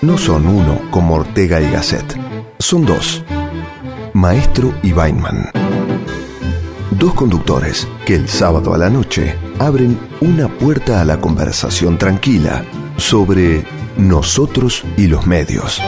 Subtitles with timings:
[0.00, 2.16] No son uno como Ortega y Gasset,
[2.58, 3.24] son dos,
[4.12, 5.50] Maestro y Weinman.
[6.90, 12.64] Dos conductores que el sábado a la noche abren una puerta a la conversación tranquila
[12.96, 13.64] sobre
[13.96, 15.80] nosotros y los medios.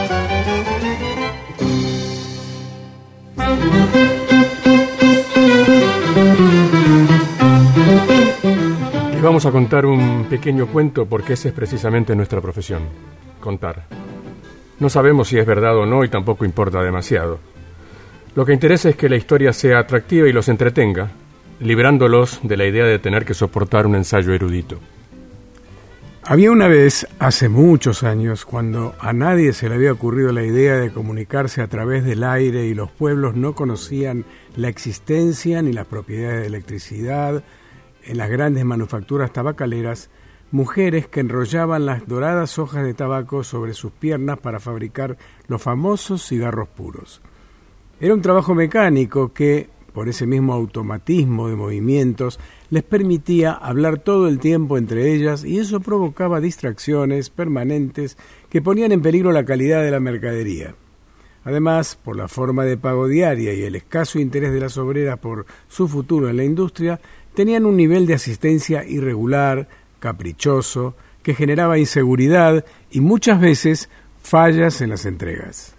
[9.45, 12.83] A contar un pequeño cuento porque esa es precisamente nuestra profesión,
[13.39, 13.85] contar.
[14.79, 17.39] No sabemos si es verdad o no y tampoco importa demasiado.
[18.35, 21.11] Lo que interesa es que la historia sea atractiva y los entretenga,
[21.59, 24.79] librándolos de la idea de tener que soportar un ensayo erudito.
[26.27, 30.75] Había una vez, hace muchos años, cuando a nadie se le había ocurrido la idea
[30.75, 34.25] de comunicarse a través del aire y los pueblos no conocían
[34.55, 37.43] la existencia ni las propiedades de electricidad,
[38.05, 40.09] en las grandes manufacturas tabacaleras,
[40.51, 45.17] mujeres que enrollaban las doradas hojas de tabaco sobre sus piernas para fabricar
[45.47, 47.21] los famosos cigarros puros.
[47.99, 52.39] Era un trabajo mecánico que, por ese mismo automatismo de movimientos,
[52.69, 58.17] les permitía hablar todo el tiempo entre ellas y eso provocaba distracciones permanentes
[58.49, 60.75] que ponían en peligro la calidad de la mercadería.
[61.45, 65.45] Además, por la forma de pago diaria y el escaso interés de las obreras por
[65.67, 66.99] su futuro en la industria,
[67.35, 69.67] tenían un nivel de asistencia irregular,
[69.99, 73.89] caprichoso, que generaba inseguridad y muchas veces
[74.21, 75.75] fallas en las entregas.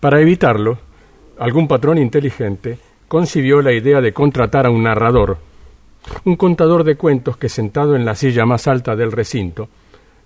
[0.00, 0.78] Para evitarlo,
[1.38, 5.38] algún patrón inteligente concibió la idea de contratar a un narrador,
[6.24, 9.68] un contador de cuentos que sentado en la silla más alta del recinto,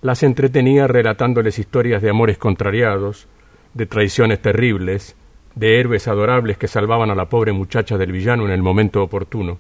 [0.03, 3.27] las entretenía relatándoles historias de amores contrariados,
[3.75, 5.15] de traiciones terribles,
[5.55, 9.59] de héroes adorables que salvaban a la pobre muchacha del villano en el momento oportuno.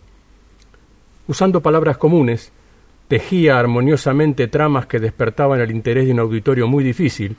[1.31, 2.50] Usando palabras comunes,
[3.06, 7.37] tejía armoniosamente tramas que despertaban el interés de un auditorio muy difícil,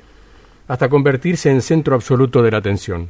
[0.70, 3.10] hasta convertirse en centro absoluto de la atención.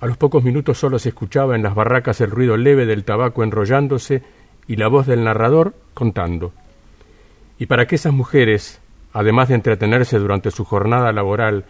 [0.00, 3.42] A los pocos minutos solo se escuchaba en las barracas el ruido leve del tabaco
[3.42, 4.22] enrollándose
[4.68, 6.52] y la voz del narrador contando.
[7.58, 8.82] Y para que esas mujeres,
[9.14, 11.64] además de entretenerse durante su jornada laboral,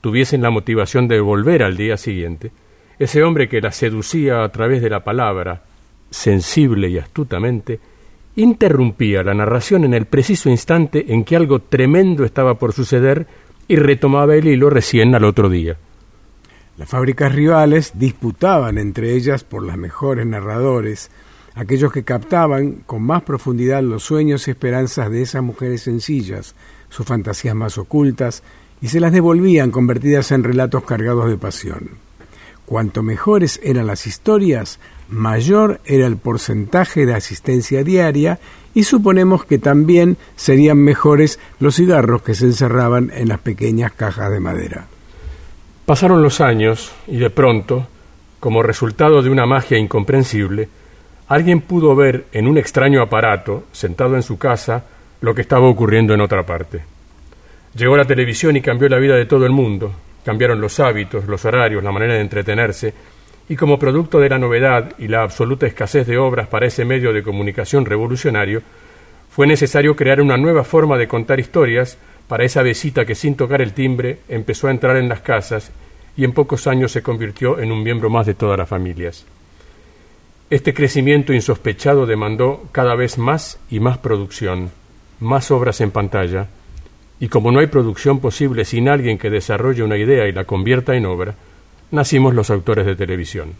[0.00, 2.50] tuviesen la motivación de volver al día siguiente,
[2.98, 5.62] ese hombre que las seducía a través de la palabra,
[6.12, 7.80] sensible y astutamente,
[8.36, 13.26] interrumpía la narración en el preciso instante en que algo tremendo estaba por suceder
[13.68, 15.76] y retomaba el hilo recién al otro día.
[16.78, 21.10] Las fábricas rivales disputaban entre ellas por las mejores narradores,
[21.54, 26.54] aquellos que captaban con más profundidad los sueños y esperanzas de esas mujeres sencillas,
[26.88, 28.42] sus fantasías más ocultas,
[28.80, 31.90] y se las devolvían convertidas en relatos cargados de pasión.
[32.66, 34.80] Cuanto mejores eran las historias,
[35.12, 38.38] mayor era el porcentaje de asistencia diaria
[38.74, 44.30] y suponemos que también serían mejores los cigarros que se encerraban en las pequeñas cajas
[44.30, 44.86] de madera.
[45.84, 47.86] Pasaron los años y de pronto,
[48.40, 50.68] como resultado de una magia incomprensible,
[51.28, 54.84] alguien pudo ver en un extraño aparato, sentado en su casa,
[55.20, 56.82] lo que estaba ocurriendo en otra parte.
[57.74, 59.92] Llegó la televisión y cambió la vida de todo el mundo.
[60.24, 62.94] Cambiaron los hábitos, los horarios, la manera de entretenerse,
[63.48, 67.12] y como producto de la novedad y la absoluta escasez de obras para ese medio
[67.12, 68.62] de comunicación revolucionario,
[69.30, 71.98] fue necesario crear una nueva forma de contar historias
[72.28, 75.70] para esa besita que sin tocar el timbre empezó a entrar en las casas
[76.16, 79.24] y en pocos años se convirtió en un miembro más de todas las familias.
[80.50, 84.70] Este crecimiento insospechado demandó cada vez más y más producción,
[85.18, 86.48] más obras en pantalla,
[87.18, 90.94] y como no hay producción posible sin alguien que desarrolle una idea y la convierta
[90.94, 91.36] en obra,
[91.92, 93.52] nacimos los autores de televisión.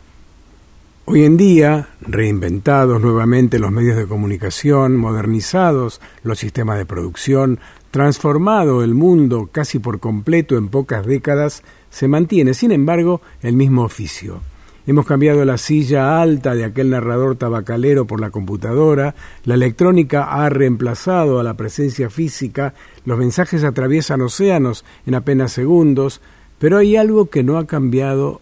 [1.05, 7.61] Hoy en día, reinventados nuevamente los medios de comunicación, modernizados los sistemas de producción,
[7.91, 13.85] transformado el mundo casi por completo en pocas décadas, se mantiene, sin embargo, el mismo
[13.85, 14.41] oficio.
[14.87, 19.15] Hemos cambiado la silla alta de aquel narrador tabacalero por la computadora,
[19.45, 22.75] la electrónica ha reemplazado a la presencia física,
[23.05, 26.23] los mensajes atraviesan océanos en apenas segundos,
[26.63, 28.41] pero hay algo que no ha cambiado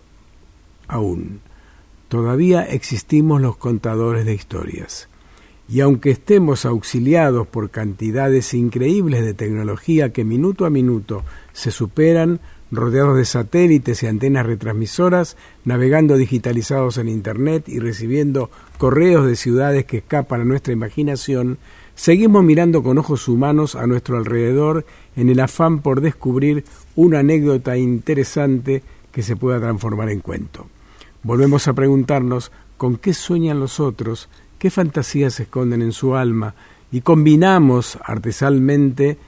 [0.88, 1.40] aún.
[2.08, 5.08] Todavía existimos los contadores de historias
[5.70, 11.24] y aunque estemos auxiliados por cantidades increíbles de tecnología que minuto a minuto
[11.54, 12.40] se superan,
[12.70, 19.86] rodeados de satélites y antenas retransmisoras, navegando digitalizados en Internet y recibiendo correos de ciudades
[19.86, 21.56] que escapan a nuestra imaginación,
[22.00, 24.86] seguimos mirando con ojos humanos a nuestro alrededor
[25.16, 26.64] en el afán por descubrir
[26.96, 28.82] una anécdota interesante
[29.12, 30.66] que se pueda transformar en cuento.
[31.22, 36.54] Volvemos a preguntarnos con qué sueñan los otros qué fantasías se esconden en su alma
[36.90, 39.18] y combinamos artesanalmente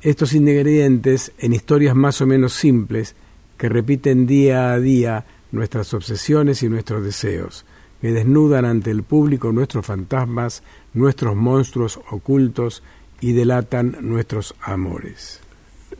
[0.00, 3.16] estos ingredientes en historias más o menos simples
[3.58, 7.66] que repiten día a día nuestras obsesiones y nuestros deseos,
[8.00, 10.62] que desnudan ante el público nuestros fantasmas,
[10.94, 12.82] nuestros monstruos ocultos
[13.20, 15.40] y delatan nuestros amores.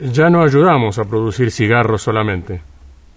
[0.01, 2.61] Ya no ayudamos a producir cigarros solamente.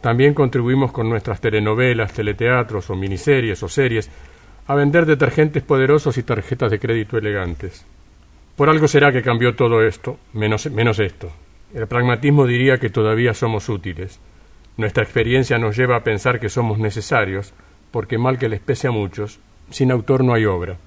[0.01, 4.09] También contribuimos con nuestras telenovelas, teleteatros o miniseries o series
[4.67, 7.85] a vender detergentes poderosos y tarjetas de crédito elegantes.
[8.55, 11.31] Por algo será que cambió todo esto, menos, menos esto.
[11.73, 14.19] El pragmatismo diría que todavía somos útiles.
[14.77, 17.53] Nuestra experiencia nos lleva a pensar que somos necesarios,
[17.91, 19.39] porque mal que les pese a muchos,
[19.69, 20.77] sin autor no hay obra.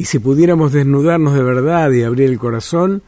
[0.00, 3.02] Y si pudiéramos desnudarnos de verdad y abrir el corazón,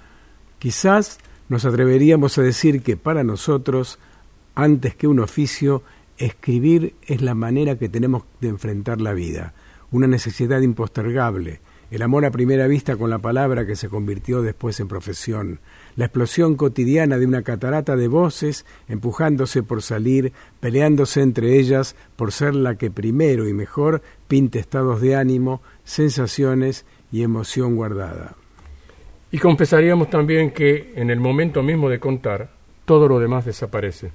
[0.58, 4.00] quizás nos atreveríamos a decir que para nosotros,
[4.56, 5.84] antes que un oficio,
[6.18, 9.54] escribir es la manera que tenemos de enfrentar la vida,
[9.92, 11.60] una necesidad impostergable,
[11.92, 15.60] el amor a primera vista con la palabra que se convirtió después en profesión,
[15.96, 22.32] la explosión cotidiana de una catarata de voces empujándose por salir, peleándose entre ellas por
[22.32, 28.36] ser la que primero y mejor pinte estados de ánimo, sensaciones y emoción guardada.
[29.32, 32.50] Y confesaríamos también que en el momento mismo de contar,
[32.84, 34.10] todo lo demás desaparece.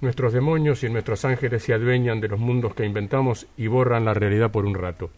[0.00, 4.12] Nuestros demonios y nuestros ángeles se adueñan de los mundos que inventamos y borran la
[4.12, 5.10] realidad por un rato.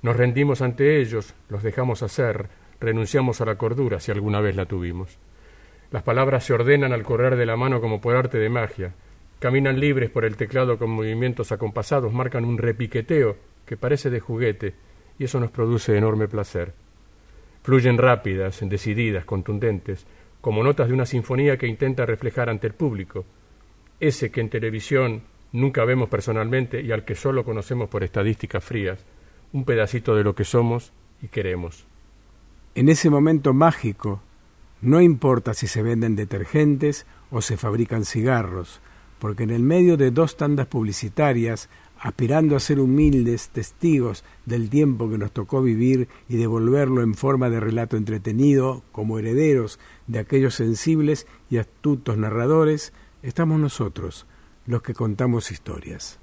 [0.00, 2.48] Nos rendimos ante ellos, los dejamos hacer,
[2.80, 5.18] renunciamos a la cordura si alguna vez la tuvimos.
[5.90, 8.94] Las palabras se ordenan al correr de la mano como por arte de magia,
[9.38, 13.36] caminan libres por el teclado con movimientos acompasados, marcan un repiqueteo
[13.70, 14.74] que parece de juguete,
[15.16, 16.74] y eso nos produce enorme placer.
[17.62, 20.06] Fluyen rápidas, decididas, contundentes,
[20.40, 23.24] como notas de una sinfonía que intenta reflejar ante el público,
[24.00, 25.22] ese que en televisión
[25.52, 29.06] nunca vemos personalmente y al que solo conocemos por estadísticas frías,
[29.52, 30.92] un pedacito de lo que somos
[31.22, 31.86] y queremos.
[32.74, 34.20] En ese momento mágico,
[34.82, 38.80] no importa si se venden detergentes o se fabrican cigarros,
[39.20, 41.68] porque en el medio de dos tandas publicitarias,
[42.00, 47.50] aspirando a ser humildes testigos del tiempo que nos tocó vivir y devolverlo en forma
[47.50, 52.92] de relato entretenido, como herederos de aquellos sensibles y astutos narradores,
[53.22, 54.26] estamos nosotros,
[54.66, 56.20] los que contamos historias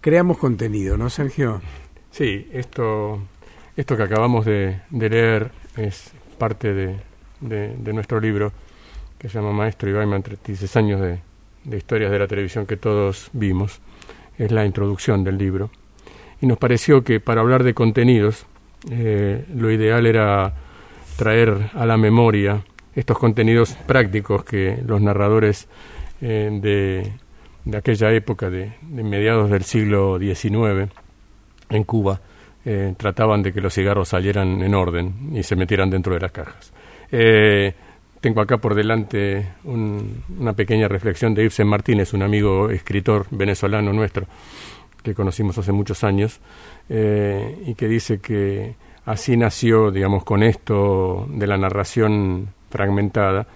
[0.00, 1.60] creamos contenido, ¿no, Sergio?
[2.10, 3.20] Sí, esto,
[3.76, 6.96] esto que acabamos de, leer es parte de,
[7.40, 8.52] de, nuestro libro
[9.18, 11.20] que se llama Maestro Ibaiman, 36 años de,
[11.76, 13.80] historias de la televisión que todos vimos.
[14.38, 15.70] Es la introducción del libro.
[16.40, 18.46] Y nos pareció que para hablar de contenidos,
[18.90, 20.54] eh, lo ideal era
[21.16, 22.64] traer a la memoria
[22.94, 25.68] estos contenidos prácticos que los narradores
[26.20, 27.12] eh, de
[27.68, 30.90] de aquella época, de, mediados del siglo XIX,
[31.68, 32.18] en Cuba,
[32.64, 36.32] eh, trataban de que los cigarros salieran en orden y se metieran dentro de las
[36.32, 36.72] cajas.
[38.20, 44.26] Tengo acá por delante una pequeña reflexión de Ibsen Martínez, un amigo escritor venezolano nuestro
[45.02, 46.40] que conocimos hace muchos años,
[46.88, 48.74] eh, y que dice que
[49.04, 53.46] así nació, digamos, con esto de la narración fragmentada,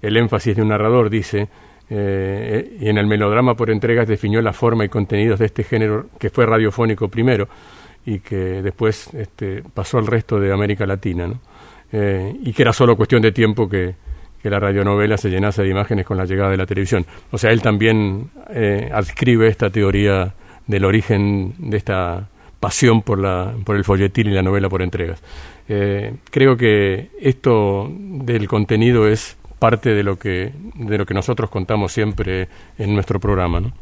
[0.00, 1.48] el énfasis de un narrador, dice,
[1.90, 6.06] eh, y en el melodrama por entregas definió la forma y contenidos de este género
[6.18, 7.48] que fue radiofónico primero
[8.04, 11.32] y que después este, pasó al resto de América Latina,
[11.92, 13.94] eh, y que era solo cuestión de tiempo que,
[14.46, 17.04] que, la radionovela se llenase de imágenes con la llegada de la televisión.
[17.30, 20.34] O sea, él también eh, adscribe esta teoría
[20.66, 22.28] del origen de esta
[22.60, 25.22] pasión por, la, por el folletín y la novela por entregas.
[25.66, 31.92] creo que esto del contenido es parte de lo que de lo que nosotros contamos
[31.92, 32.48] siempre
[32.78, 33.72] en nuestro programa, ¿no?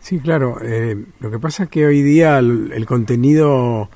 [0.00, 0.58] Sí, claro.
[0.62, 3.90] Eh, lo que pasa es que hoy día el, contenido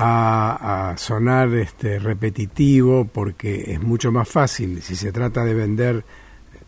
[0.00, 6.04] a, sonar este repetitivo porque es mucho más fácil si se trata de vender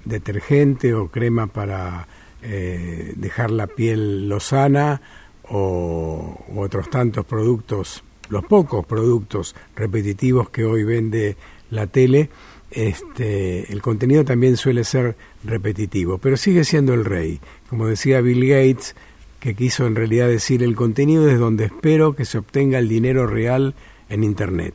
[0.04, 2.08] detergente o crema para
[2.42, 5.00] eh, dejar la piel lozana
[5.48, 11.36] o otros tantos productos, los pocos productos repetitivos que hoy vende
[11.70, 12.30] la tele
[12.70, 17.40] este, el contenido también suele ser repetitivo, pero sigue siendo el rey.
[17.68, 18.94] Como decía Bill Gates,
[19.40, 23.26] que quiso en realidad decir el contenido es donde espero que se obtenga el dinero
[23.26, 23.74] real
[24.08, 24.74] en Internet.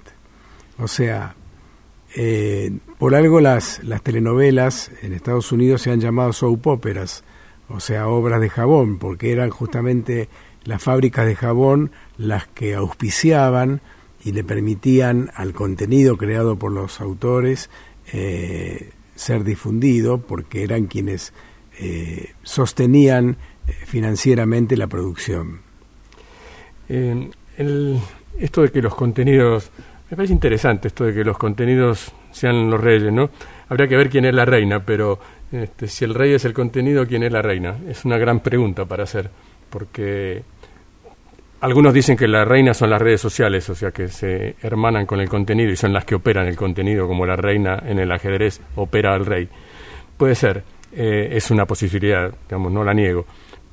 [0.77, 1.36] O sea,
[2.15, 7.24] eh, por algo las, las telenovelas en Estados Unidos se han llamado soap operas,
[7.69, 10.29] o sea, obras de jabón, porque eran justamente
[10.63, 13.81] las fábricas de jabón las que auspiciaban
[14.24, 17.69] y le permitían al contenido creado por los autores
[18.12, 21.34] eh, ser difundido porque eran quienes
[21.79, 23.38] eh, sostenían
[23.86, 25.62] financieramente la producción.
[26.88, 29.72] esto de que los contenidos
[30.10, 33.29] Me parece interesante esto de que los contenidos sean los reyes, ¿no?
[33.69, 35.19] Habría que ver quién es la reina, pero
[35.51, 37.77] este, si el rey es el contenido, ¿quién es la reina?
[37.88, 39.31] Es una gran pregunta para hacer,
[39.69, 40.43] porque
[41.62, 45.19] algunos dicen que la reina son las redes sociales, o sea, que se hermanan con
[45.19, 48.62] el contenido y son las que operan el contenido, como la reina en el ajedrez
[48.75, 49.50] opera al rey.
[50.17, 53.25] Puede ser, eh, es una posibilidad, digamos, no la niego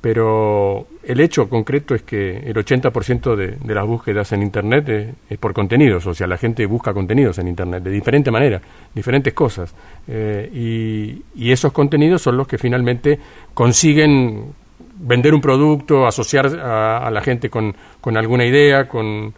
[0.03, 5.37] pero el hecho concreto es que el 80% de, de, las búsquedas en Internet es,
[5.37, 8.61] por contenidos, o sea, la gente busca contenidos en Internet de diferente manera,
[8.93, 9.73] diferentes cosas,
[10.05, 13.17] eh, y, esos contenidos son los que finalmente
[13.53, 14.53] consiguen
[14.95, 17.73] vender un producto, asociar a, la gente con,
[18.17, 19.33] alguna idea, con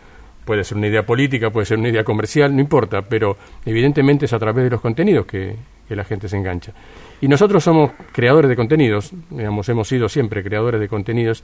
[0.46, 4.34] puede ser una idea política, puede ser una idea comercial, no importa, pero evidentemente es
[4.34, 5.56] a través de los contenidos que
[5.90, 6.74] la gente se engancha.
[7.22, 11.44] Y nosotros somos creadores de contenidos, digamos, hemos sido siempre creadores de contenidos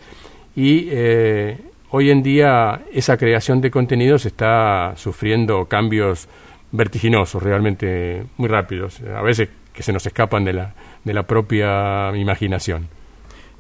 [0.55, 1.57] y eh,
[1.89, 6.27] hoy en día esa creación de contenidos está sufriendo cambios
[6.71, 10.73] vertiginosos, realmente muy rápidos, a veces que se nos escapan de la,
[11.03, 12.87] de la propia imaginación.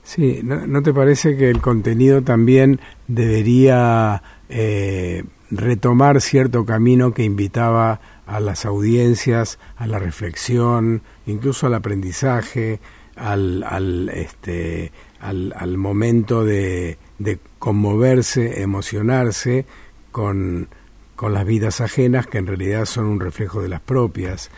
[0.03, 8.01] Sí, ¿no, te parece que el contenido también debería eh, retomar cierto camino que invitaba
[8.31, 12.79] a las audiencias, a la reflexión, incluso al aprendizaje,
[13.17, 19.65] al, al, este, al, al momento de, de, conmoverse, emocionarse
[20.13, 20.69] con,
[21.17, 24.49] con las vidas ajenas que en realidad son un reflejo de las propias.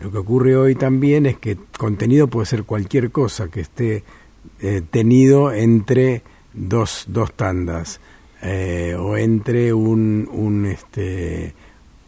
[0.00, 4.04] Lo que ocurre hoy también es que contenido puede ser cualquier cosa que esté
[4.60, 6.22] eh, tenido entre
[6.54, 8.00] dos, dos tandas
[8.40, 11.54] eh, o entre un, un este,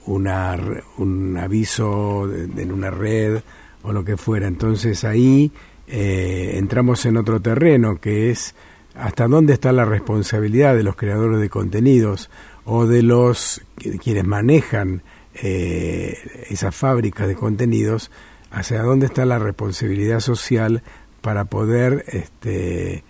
[0.06, 0.58] una,
[0.98, 3.40] un aviso en una red
[3.82, 4.46] o lo que fuera.
[4.46, 5.52] Entonces ahí
[5.86, 8.54] eh, entramos en otro terreno que es
[8.94, 12.30] hasta dónde está la responsabilidad de los creadores de contenidos
[12.64, 13.62] o de los
[14.02, 15.02] quienes manejan
[15.34, 16.18] eh,
[16.50, 18.10] esas fábricas de contenidos,
[18.50, 20.82] hacia dónde está la responsabilidad social
[21.20, 23.04] para poder este,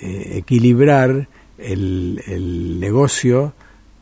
[0.00, 1.28] eh, equilibrar
[1.58, 3.52] el, el negocio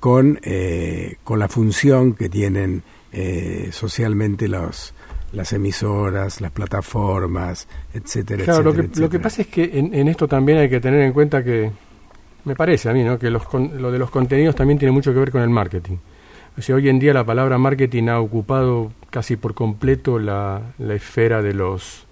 [0.05, 4.93] con, eh, con la función que tienen eh, socialmente los,
[5.33, 10.07] las emisoras, las plataformas, etcétera, claro, etcétera, lo, que, lo que pasa es que en,
[10.09, 11.73] esto también hay que tener en cuenta que,
[12.45, 13.19] me parece a mí, ¿no?
[13.19, 15.97] que los, lo de los contenidos también tiene mucho que ver con el marketing.
[16.59, 20.93] O sea, hoy en día la palabra marketing ha ocupado casi por completo la, la
[20.93, 22.04] esfera de los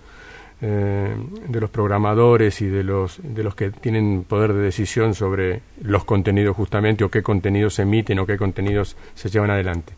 [0.64, 1.12] eh,
[1.48, 6.04] de los programadores y de los, de los que tienen poder de decisión sobre los
[6.04, 9.92] contenidos justamente o qué contenidos se emiten o qué contenidos se llevan adelante.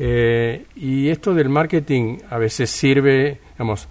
[0.00, 3.86] Eh, y esto del marketing a veces sirve, digamos,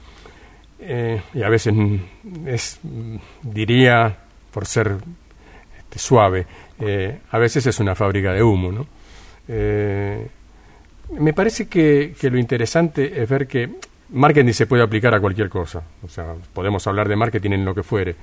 [0.82, 1.74] eh, y a veces
[2.46, 2.82] es,
[3.42, 4.18] diría,
[4.52, 4.98] por ser
[5.80, 6.46] este, suave,
[7.30, 8.88] a veces es una fábrica de humo, ¿no?
[11.20, 13.70] me parece que, lo interesante es ver que
[14.12, 15.84] marketing se puede aplicar a cualquier cosa.
[16.04, 18.16] O sea, podemos hablar de marketing en lo que fuere.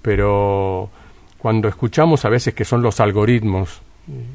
[0.00, 0.90] Pero
[1.38, 3.82] cuando escuchamos a veces que son los algoritmos,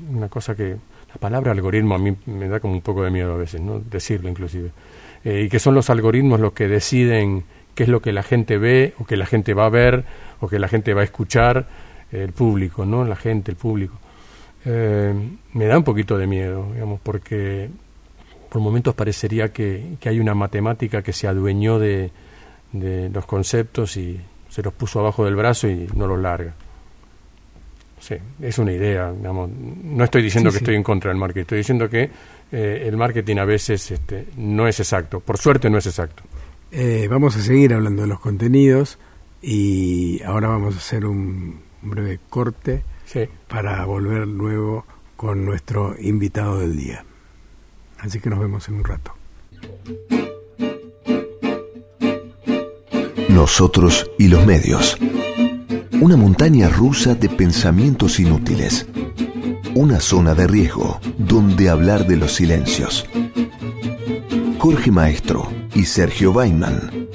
[0.10, 0.76] una cosa que
[1.10, 3.80] la palabra algoritmo a mí me da como un poco de miedo a veces, ¿no?
[3.80, 4.72] Decirlo inclusive.
[5.24, 7.44] Eh, y que son los algoritmos los que deciden
[7.76, 10.06] qué es lo que la gente ve o que la gente va a ver
[10.40, 11.68] o que la gente va a escuchar,
[12.12, 13.06] el público, ¿no?
[13.06, 13.96] La gente, el público.
[14.66, 15.14] Eh,
[15.54, 17.70] me da un poquito de miedo, digamos, porque
[18.50, 22.12] por momentos parecería que, hay una matemática que se adueñó de,
[22.74, 26.54] los conceptos y se los puso abajo del brazo y no los larga.
[28.00, 29.50] Sí, es una idea, digamos.
[29.50, 32.10] No estoy diciendo que estoy en contra del marketing, estoy diciendo que
[32.52, 35.20] eh, el marketing a veces este, no es exacto.
[35.20, 36.24] Por suerte no es exacto.
[36.72, 39.00] Eh, vamos a seguir hablando de los contenidos
[39.42, 42.84] y ahora vamos a hacer un breve corte
[43.48, 44.86] para volver luego
[45.16, 47.07] con nuestro invitado del día.
[48.00, 49.14] Así que nos vemos en un rato.
[53.30, 54.98] Nosotros y los medios.
[56.02, 58.88] Una montaña rusa de pensamientos inútiles.
[59.76, 63.06] Una zona de riesgo donde hablar de los silencios.
[64.60, 67.08] Jorge Maestro y Sergio Weinman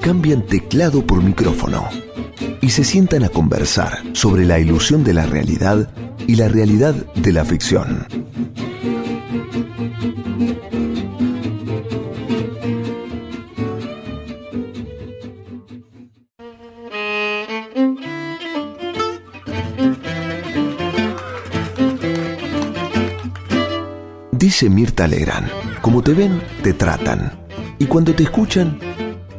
[0.00, 1.88] cambian teclado por micrófono
[2.60, 5.90] y se sientan a conversar sobre la ilusión de la realidad
[6.26, 8.06] y la realidad de la ficción.
[24.98, 27.30] Dice Mirta Legrand, como te ven, te tratan.
[27.78, 28.80] Y cuando te escuchan,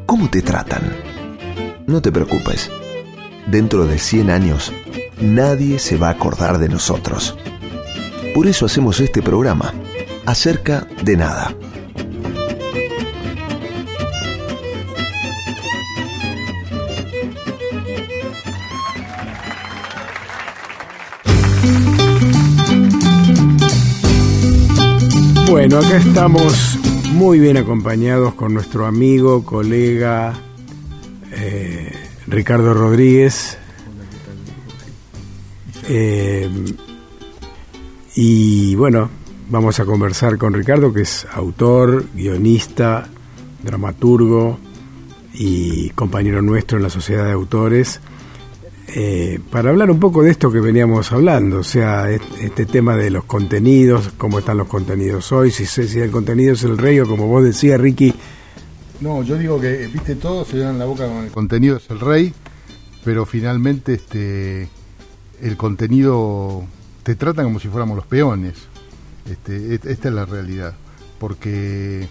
[0.05, 0.81] ¿cómo te tratan?
[1.85, 2.71] No te preocupes.
[3.45, 4.71] Dentro de 100 años,
[5.19, 7.35] nadie se va a acordar de nosotros.
[8.33, 9.73] Por eso hacemos este programa
[10.25, 11.53] acerca de nada.
[25.59, 26.79] Bueno, acá estamos
[27.11, 30.33] muy bien acompañados con nuestro amigo, colega
[31.33, 31.91] eh,
[32.27, 33.57] Ricardo Rodríguez.
[35.89, 36.49] Eh,
[38.15, 39.09] y bueno,
[39.49, 43.09] vamos a conversar con Ricardo, que es autor, guionista,
[43.61, 44.59] dramaturgo
[45.33, 47.99] y compañero nuestro en la Sociedad de Autores.
[48.95, 53.11] Eh, para hablar un poco de esto que veníamos hablando, o sea, este tema de
[53.11, 57.07] los contenidos, cómo están los contenidos hoy, si, si el contenido es el rey o
[57.07, 58.15] como vos decías, Ricky.
[58.99, 61.99] No, yo digo que, viste, todos se dan la boca con el contenido es el
[61.99, 62.33] rey,
[63.03, 64.69] pero finalmente este
[65.39, 66.63] el contenido
[67.03, 68.55] te tratan como si fuéramos los peones.
[69.29, 70.73] Este, esta es la realidad,
[71.19, 72.07] porque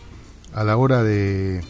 [0.55, 1.61] a la hora de,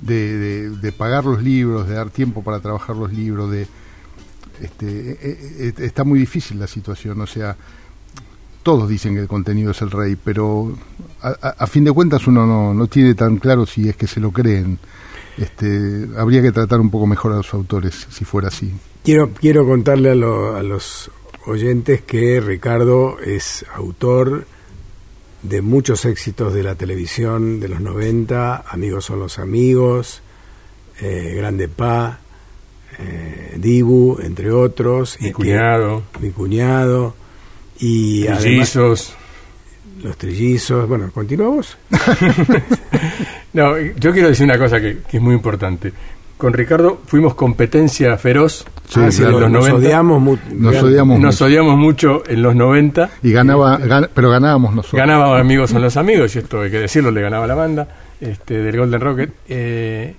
[0.00, 3.66] de pagar los libros, de dar tiempo para trabajar los libros, de
[4.62, 7.56] este, eh, eh, eh, está muy difícil la situación, o sea,
[8.62, 10.78] todos dicen que el contenido es el rey, pero
[11.20, 14.78] a, fin de cuentas uno no, tiene tan claro si es que se lo creen.
[15.36, 18.72] Este, habría que tratar un poco mejor a los autores si fuera así.
[19.02, 21.10] Quiero, quiero contarle a los
[21.46, 24.46] oyentes que Ricardo es autor
[25.42, 30.22] de muchos éxitos de la televisión de los 90, Amigos son los amigos,
[31.00, 32.21] Grande Pa,
[32.98, 35.18] eh, Dibu, entre otros.
[35.20, 36.02] Mi cuñado.
[36.20, 37.14] mi cuñado.
[37.78, 39.14] Y trillizos.
[40.02, 40.88] los trillizos.
[40.88, 41.76] Bueno, ¿continuamos?
[43.52, 45.92] no, yo quiero decir una cosa que, es muy importante.
[46.36, 48.64] Con Ricardo fuimos competencia feroz
[48.96, 53.10] ah, en los nos, Odiamos nos, odiamos, nos odiamos mucho en los 90.
[53.22, 54.98] Y ganaba, este, pero ganábamos nosotros.
[54.98, 57.88] Ganábamos amigos son los amigos, y esto hay que decirlo, le ganaba la banda
[58.20, 59.30] este, del Golden Rocket.
[59.48, 60.14] Eh,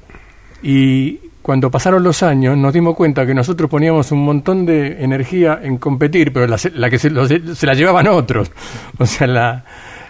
[0.64, 5.60] y cuando pasaron los años nos dimos cuenta que nosotros poníamos un montón de energía
[5.62, 8.50] en competir, pero la, que se, la llevaban otros.
[8.98, 9.66] O sea, la,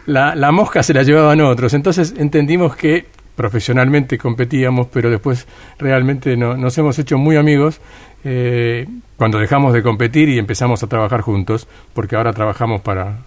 [0.05, 1.73] la, mosca se la llevaban otros.
[1.73, 5.47] Entonces entendimos que profesionalmente competíamos, pero después
[5.79, 7.81] realmente no, nos hemos hecho muy amigos
[8.23, 13.17] eh, cuando dejamos de competir y empezamos a trabajar juntos, porque ahora trabajamos para,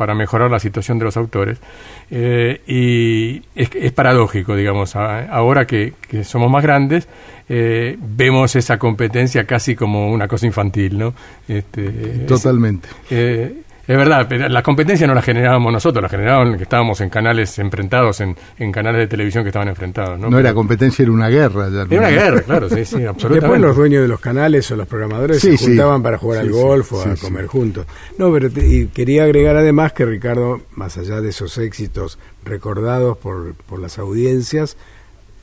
[0.00, 1.58] para mejorar la situación de los autores.
[2.10, 5.92] Eh, y es, paradójico, digamos, ahora que,
[6.24, 7.06] somos más grandes,
[7.50, 11.12] eh, vemos esa competencia casi como una cosa infantil, ¿no?
[11.46, 11.90] Este,
[12.26, 12.88] Totalmente.
[13.10, 13.56] Eh,
[13.90, 17.58] es verdad, pero la competencia no la generábamos nosotros, la generaban que estábamos en canales
[17.58, 20.16] enfrentados, en, en, canales de televisión que estaban enfrentados.
[20.16, 21.68] No, no era competencia, era una guerra.
[21.68, 23.40] Ya era una guerra, claro, sí, sí, absolutamente.
[23.40, 26.92] Después los dueños de los canales o los programadores se juntaban para jugar al golf
[26.92, 27.84] o a comer juntos.
[28.16, 33.56] No, pero y quería agregar además que Ricardo, más allá de esos éxitos recordados por,
[33.56, 34.76] por las audiencias,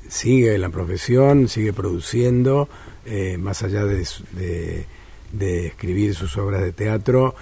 [0.07, 2.69] sigue en la profesión, sigue produciendo,
[3.05, 4.85] eh, más allá de, de,
[5.33, 7.35] de, escribir sus obras de teatro,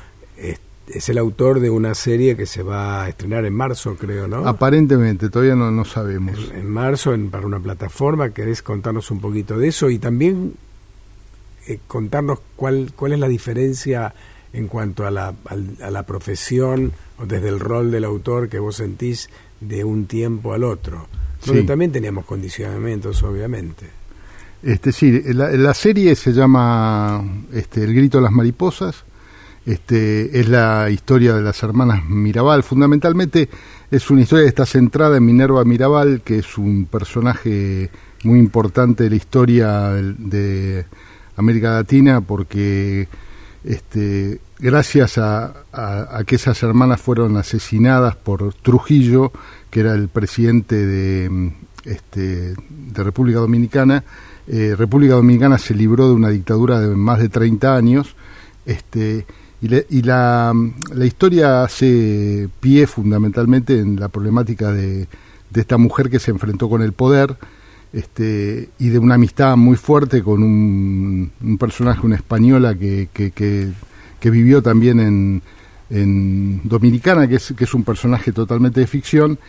[0.87, 4.47] es el autor de una serie que se va a estrenar en marzo, creo, ¿no?
[4.47, 6.51] Aparentemente, todavía no, no sabemos.
[6.53, 9.89] En, marzo, en, para una plataforma, ¿querés contarnos un poquito de eso?
[9.89, 10.53] Y también
[11.67, 14.13] eh, contarnos cuál, cuál es la diferencia
[14.53, 15.33] en cuanto a la,
[15.81, 20.53] a, la profesión o desde el rol del autor que vos sentís de un tiempo
[20.53, 21.07] al otro.
[21.45, 23.85] Donde también teníamos condicionamientos, obviamente.
[24.63, 29.05] Este, sí, la, la serie se llama este, El grito de las mariposas
[29.65, 32.63] este, es la historia de las hermanas Mirabal.
[32.63, 33.49] Fundamentalmente
[33.89, 37.89] es una historia que está centrada en Minerva Mirabal, que es un personaje
[38.23, 40.85] muy importante de la historia de,
[41.37, 43.09] América Latina, porque
[43.65, 45.53] este, gracias a,
[46.25, 49.33] que esas hermanas fueron asesinadas por Trujillo,
[49.69, 51.51] que era el presidente de,
[51.83, 52.55] este,
[52.93, 54.05] República Dominicana,
[54.47, 58.15] eh, República Dominicana se libró de una dictadura de más de 30 años.
[58.65, 59.25] Este,
[59.61, 60.53] y, la,
[60.93, 65.07] la, historia hace pie fundamentalmente en la problemática de,
[65.49, 67.35] de, esta mujer que se enfrentó con el poder
[67.93, 73.31] este, y de una amistad muy fuerte con un, un personaje, una española que, que,
[73.31, 75.41] que, vivió también en,
[75.89, 79.39] en Dominicana, que es, que es un personaje totalmente de ficción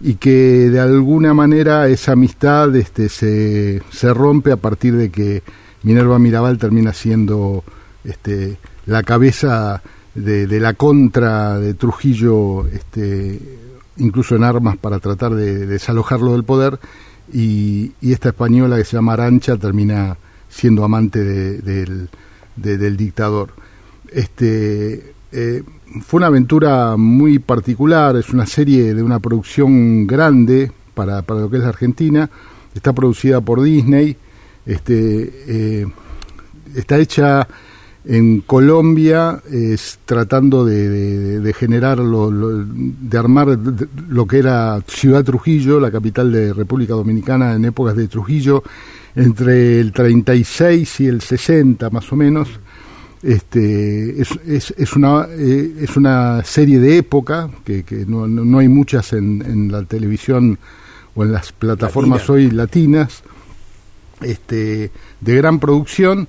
[0.00, 5.42] y que de alguna manera esa amistad este, se, se rompe a partir de que
[5.82, 7.64] Minerva Mirabal termina siendo
[8.04, 9.82] este, la cabeza
[10.14, 13.40] de, la contra de Trujillo, este,
[13.96, 16.78] incluso en armas para tratar de, desalojarlo del poder,
[17.32, 20.16] y, esta española que se llama Arancha termina
[20.48, 22.08] siendo amante del,
[22.56, 23.50] del, dictador.
[24.12, 25.62] Este, eh,
[26.02, 31.50] fue una aventura muy particular, es una serie de una producción grande para, para lo
[31.50, 32.30] que es la Argentina,
[32.74, 34.16] está producida por Disney,
[34.66, 35.86] este, eh,
[36.74, 37.48] está hecha
[38.06, 43.58] en Colombia es tratando de, generar, lo, de armar
[44.08, 48.62] lo que era Ciudad Trujillo, la capital de República Dominicana en épocas de Trujillo,
[49.16, 52.48] entre el 36 y el 60 más o menos.
[53.22, 58.58] Este, es, es, es una, eh, es una serie de época, que, que no, no,
[58.58, 60.58] hay muchas en, en, la televisión
[61.14, 63.22] o en las plataformas hoy latinas,
[64.20, 64.90] este,
[65.22, 66.28] de gran producción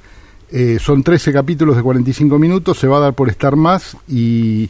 [0.52, 4.70] eh, son 13 capítulos de 45 minutos, se va a dar por estar más y,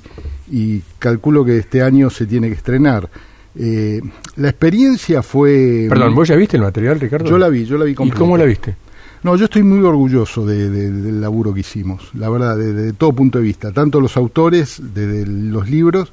[0.99, 3.09] calculo que este año se tiene que estrenar.
[3.57, 4.01] Eh,
[4.35, 5.87] la experiencia fue...
[5.89, 7.29] Perdón, ¿vos ya viste el material, Ricardo?
[7.29, 8.17] Yo la vi, yo la vi completa.
[8.17, 8.75] ¿Y cómo la viste?
[9.23, 13.43] No, yo estoy muy orgulloso del laburo que hicimos, la verdad, desde todo punto de
[13.43, 16.11] vista, tanto los autores, de los libros,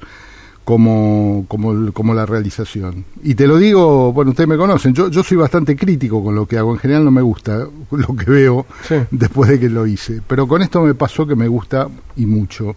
[0.65, 3.05] como, como, como, la realización.
[3.23, 6.47] Y te lo digo, bueno, ustedes me conocen, yo, yo soy bastante crítico con lo
[6.47, 8.67] que hago, en general no me gusta lo que veo
[9.11, 12.77] después de que lo hice, pero con esto me pasó que me gusta y mucho,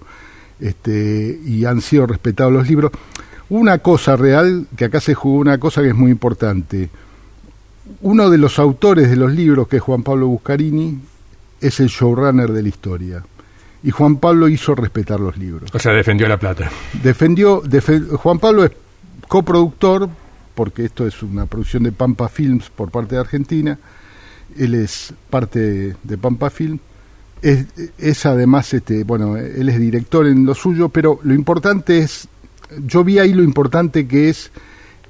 [0.60, 2.91] este, y han sido respetados los libros.
[3.50, 6.89] Una cosa real, que acá se jugó una cosa que es muy importante.
[8.02, 11.00] Uno de los autores de los libros, que es Juan Pablo Buscarini,
[11.62, 13.24] es el showrunner de la historia
[13.86, 15.69] y Juan Pablo hizo respetar los libros.
[15.71, 16.71] O sea, defendió la plata.
[17.04, 17.62] Defendió,
[18.17, 18.71] Juan Pablo es
[19.28, 20.10] coproductor,
[20.56, 23.78] porque esto es una producción de Pampa Films por parte de Argentina,
[24.58, 26.80] él es parte de, Pampa Film,
[27.43, 27.67] es,
[28.00, 32.28] es, además, este, bueno, él es director en lo suyo, pero lo importante es,
[32.88, 34.50] yo vi ahí lo importante que es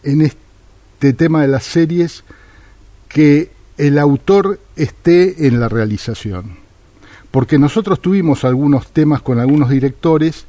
[0.03, 2.25] en este tema de las series,
[3.07, 6.64] que el autor esté en la realización
[7.35, 10.45] porque nosotros tuvimos algunos temas con algunos directores.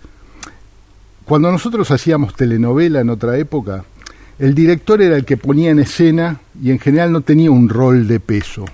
[1.24, 3.84] Cuando nosotros hacíamos telenovela en otra época,
[4.38, 8.06] el director era el que ponía en escena y en general no tenía un rol
[8.06, 8.66] de peso.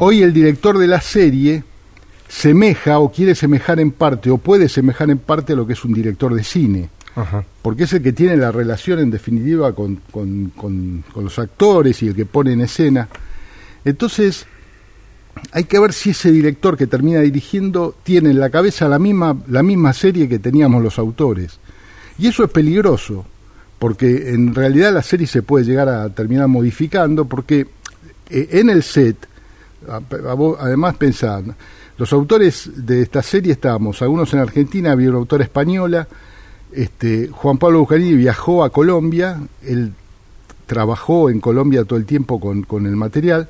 [0.00, 1.64] Hoy el director de la serie
[2.28, 5.84] semeja o quiere semejar en parte o puede semejar en parte a lo que es
[5.84, 6.88] un director de cine.
[7.60, 12.08] Porque es el que tiene la relación en definitiva con, con, con los actores y
[12.08, 13.06] el que pone en escena.
[13.84, 14.46] Entonces,
[15.52, 19.36] hay que ver si ese director que termina dirigiendo tiene en la cabeza la misma,
[19.48, 21.58] la misma serie que teníamos los autores.
[22.18, 23.24] Y eso es peligroso,
[23.78, 27.66] porque en realidad la serie se puede llegar a terminar modificando, porque
[28.30, 29.16] eh, en el set,
[30.58, 31.44] además pensad,
[31.98, 36.08] los autores de esta serie estábamos, algunos en Argentina, había una autora española,
[36.72, 39.92] este, Juan Pablo Bucarini viajó a Colombia, él
[40.66, 43.48] trabajó en Colombia todo el tiempo con, con el material,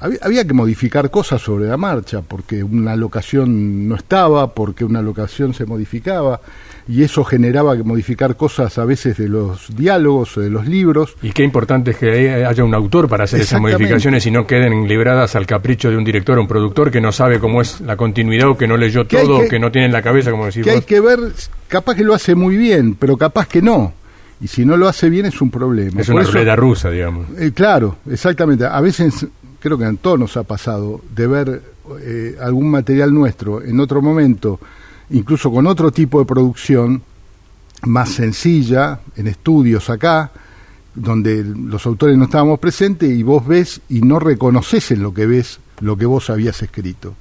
[0.00, 5.54] había, que modificar cosas sobre la marcha, porque una locación no estaba, porque una locación
[5.54, 6.40] se modificaba,
[6.86, 11.16] y eso generaba que modificar cosas a veces de los diálogos, o de los libros.
[11.22, 14.86] Y qué importante es que haya un autor para hacer esas modificaciones y no queden
[14.86, 17.96] libradas al capricho de un director o un productor que no sabe cómo es la
[17.96, 20.64] continuidad o que no leyó todo, o que no tiene en la cabeza, como decir
[20.64, 21.18] Que hay que ver,
[21.68, 23.92] capaz que lo hace muy bien, pero capaz que no
[24.40, 26.00] y si no lo hace bien es un problema.
[26.00, 27.26] Es una rueda rusa, digamos.
[27.38, 28.66] Eh, claro, exactamente.
[28.66, 29.26] A veces
[29.64, 31.62] creo que a todos nos ha pasado, de ver
[32.02, 34.60] eh, algún material nuestro en otro momento,
[35.08, 37.00] incluso con otro tipo de producción,
[37.84, 40.30] más sencilla, en estudios acá,
[40.94, 45.24] donde los autores no estábamos presentes y vos ves y no reconoces en lo que
[45.24, 47.14] ves lo que vos habías escrito.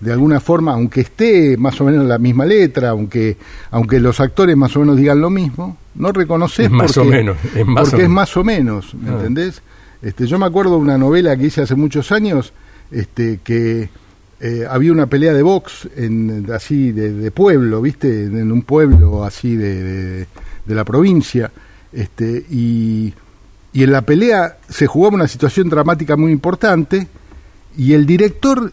[0.00, 3.36] De alguna forma, aunque esté más o menos la misma letra, aunque,
[3.70, 7.36] aunque los actores más o menos digan lo mismo, no reconoces más porque, o menos,
[7.54, 9.12] es más porque es más o menos, ¿me ah.
[9.12, 9.62] entendés?
[10.02, 12.52] Este, yo me acuerdo de una novela que hice hace muchos años,
[12.90, 13.88] este, que
[14.40, 18.24] eh, había una pelea de box en, así de, pueblo, ¿viste?
[18.24, 20.26] En un pueblo así de,
[20.66, 21.52] de, la provincia,
[21.92, 23.14] este, y,
[23.72, 27.06] y en la pelea se jugaba una situación dramática muy importante,
[27.76, 28.72] y el director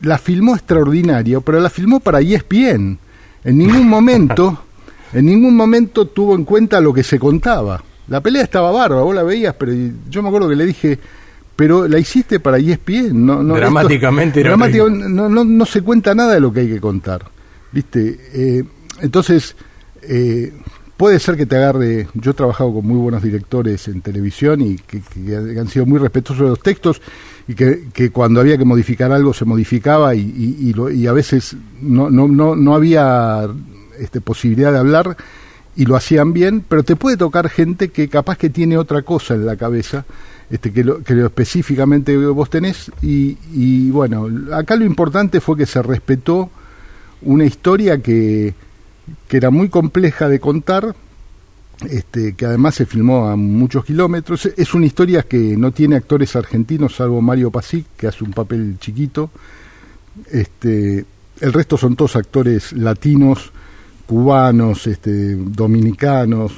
[0.00, 2.98] la filmó extraordinario, pero la filmó para ESPN.
[3.44, 4.64] En ningún momento,
[5.12, 7.82] en ningún momento tuvo en cuenta lo que se contaba.
[8.08, 9.72] La pelea estaba bárbara, vos la veías, pero
[10.08, 10.98] yo me acuerdo que le dije,
[11.56, 13.26] pero la hiciste para ESPN.
[13.26, 17.24] No, no, dramáticamente, no, no, no, se cuenta nada de lo que hay que contar.
[17.72, 18.18] ¿Viste?
[18.32, 18.64] Eh,
[19.00, 19.56] entonces,
[20.02, 20.52] eh,
[20.96, 22.08] puede ser que te agarre.
[22.14, 25.02] Yo he trabajado con muy buenos directores en televisión y que,
[25.58, 27.00] han sido muy respetuosos de los textos
[27.48, 31.56] y que, que, cuando había que modificar algo se modificaba y, y, y a veces
[31.80, 33.48] no, no, no, no había
[33.98, 35.16] este, posibilidad de hablar
[35.76, 39.34] y lo hacían bien, pero te puede tocar gente que capaz que tiene otra cosa
[39.34, 40.04] en la cabeza,
[40.50, 45.56] este, que, lo, que lo específicamente vos tenés, y, y bueno, acá lo importante fue
[45.56, 46.50] que se respetó
[47.22, 48.54] una historia que,
[49.28, 50.94] que era muy compleja de contar,
[51.90, 54.46] este, que además se filmó a muchos kilómetros.
[54.56, 58.76] Es una historia que no tiene actores argentinos, salvo Mario Pasic, que hace un papel
[58.80, 59.30] chiquito.
[60.30, 61.04] Este,
[61.40, 63.52] el resto son todos actores latinos,
[64.06, 66.52] cubanos, este, dominicanos,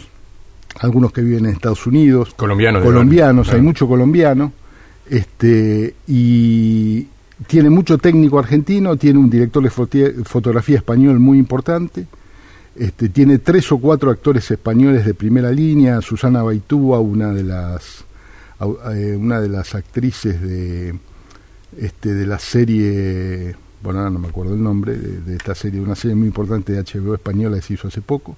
[0.81, 2.35] algunos que viven en Estados Unidos.
[2.35, 2.83] Colombianos.
[2.83, 4.53] Colombianos, hay mucho colombiano.
[5.09, 7.07] Este, y
[7.47, 9.71] tiene mucho técnico argentino, tiene un director de
[10.25, 12.07] fotografía español muy importante
[12.79, 18.05] este, tiene tres o cuatro actores españoles de primera línea, Susana Baitúa, una de las
[18.95, 20.97] eh, una de las actrices de
[21.77, 26.15] este de la serie bueno no me acuerdo el nombre de, esta serie una serie
[26.15, 28.37] muy importante de HBO española que se hizo hace poco.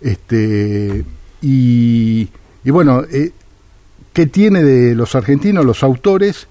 [0.00, 1.04] Este
[1.42, 2.28] y,
[2.64, 3.32] y bueno eh,
[4.12, 6.48] qué tiene de los argentinos los autores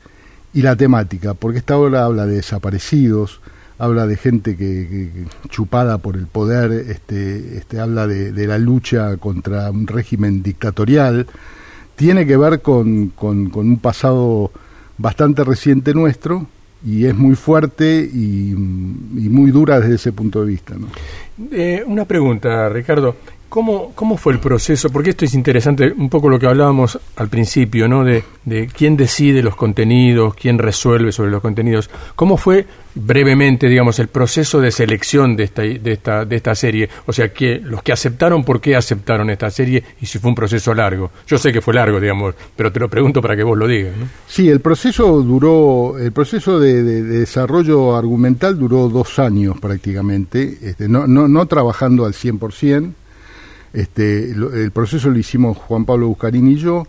[0.54, 3.42] y la temática porque esta obra habla de desaparecidos
[3.78, 9.70] habla de gente que, chupada por el poder, este, este, habla de, la lucha contra
[9.72, 11.28] un régimen dictatorial,
[11.96, 14.52] tiene que ver con, con, un pasado
[14.98, 16.48] bastante reciente nuestro
[16.86, 20.76] y es muy fuerte y, muy dura desde ese punto de vista.
[21.52, 23.16] Eh, una pregunta, Ricardo.
[23.50, 24.90] ¿Cómo, ¿Cómo fue el proceso?
[24.90, 28.04] Porque esto es interesante, un poco lo que hablábamos al principio, ¿no?
[28.04, 31.90] De, de quién decide los contenidos, quién resuelve sobre los contenidos.
[32.16, 36.90] ¿Cómo fue brevemente, digamos, el proceso de selección de esta, de esta, de esta serie?
[37.06, 40.36] O sea, que los que aceptaron, ¿por qué aceptaron esta serie y si fue un
[40.36, 41.12] proceso largo?
[41.28, 43.96] Yo sé que fue largo, digamos, pero te lo pregunto para que vos lo digas.
[43.98, 44.08] ¿no?
[44.28, 51.08] Sí, el proceso duró, el proceso de, desarrollo argumental duró dos años prácticamente, este, no,
[51.08, 52.94] no, no trabajando al 100%.
[53.76, 56.88] Este, el proceso lo hicimos Juan Pablo Buscarín y yo,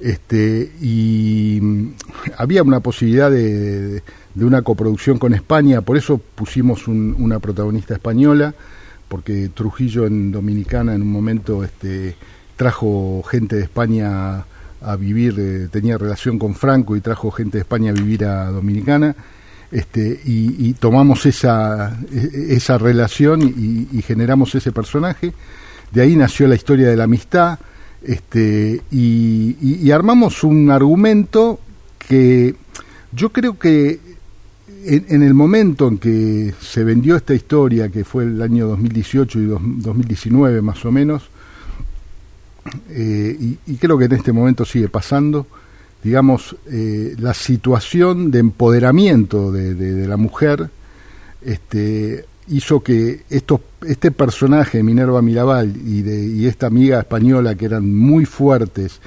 [0.00, 1.88] este, y mm,
[2.38, 4.02] había una posibilidad de,
[4.34, 8.52] una coproducción con España, por eso pusimos una protagonista española,
[9.06, 12.16] porque Trujillo en Dominicana en un momento este,
[12.56, 14.44] trajo gente de España
[14.80, 18.50] a vivir, eh, tenía relación con Franco y trajo gente de España a vivir a
[18.50, 19.14] Dominicana.
[19.70, 25.32] Este, y, tomamos esa, e, esa relación y generamos ese personaje
[25.94, 27.58] de ahí nació la historia de la amistad,
[28.02, 31.60] este, y, armamos un argumento
[31.98, 32.54] que
[33.12, 34.00] yo creo que
[34.86, 39.44] en, el momento en que se vendió esta historia, que fue el año 2018 y
[39.46, 41.22] 2019 más o menos,
[42.90, 45.46] eh, y, creo que en este momento sigue pasando,
[46.02, 50.68] digamos, eh, la situación de empoderamiento de, de la mujer
[51.44, 57.66] este, hizo que estos, este personaje, Minerva Mirabal, y, de, y esta amiga española que
[57.66, 59.00] eran muy fuertes,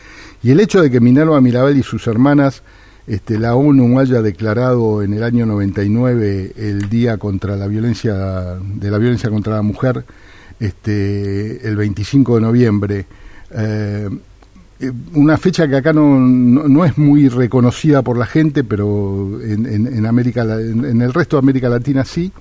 [0.43, 2.63] y el hecho de que Minerva Mirabal y sus hermanas,
[3.05, 8.91] este, la ONU haya declarado en el año 99 el día contra la violencia, de
[8.91, 10.03] la violencia contra la mujer,
[10.59, 13.05] este, el 25 de noviembre,
[13.51, 14.09] eh,
[15.13, 20.05] una fecha que acá no, no, es muy reconocida por la gente, pero en, en,
[20.05, 22.31] América, en el resto de América Latina sí,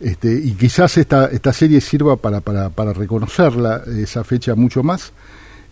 [0.00, 5.12] este, y quizás esta, esta serie sirva para, para, para reconocerla, esa fecha mucho más.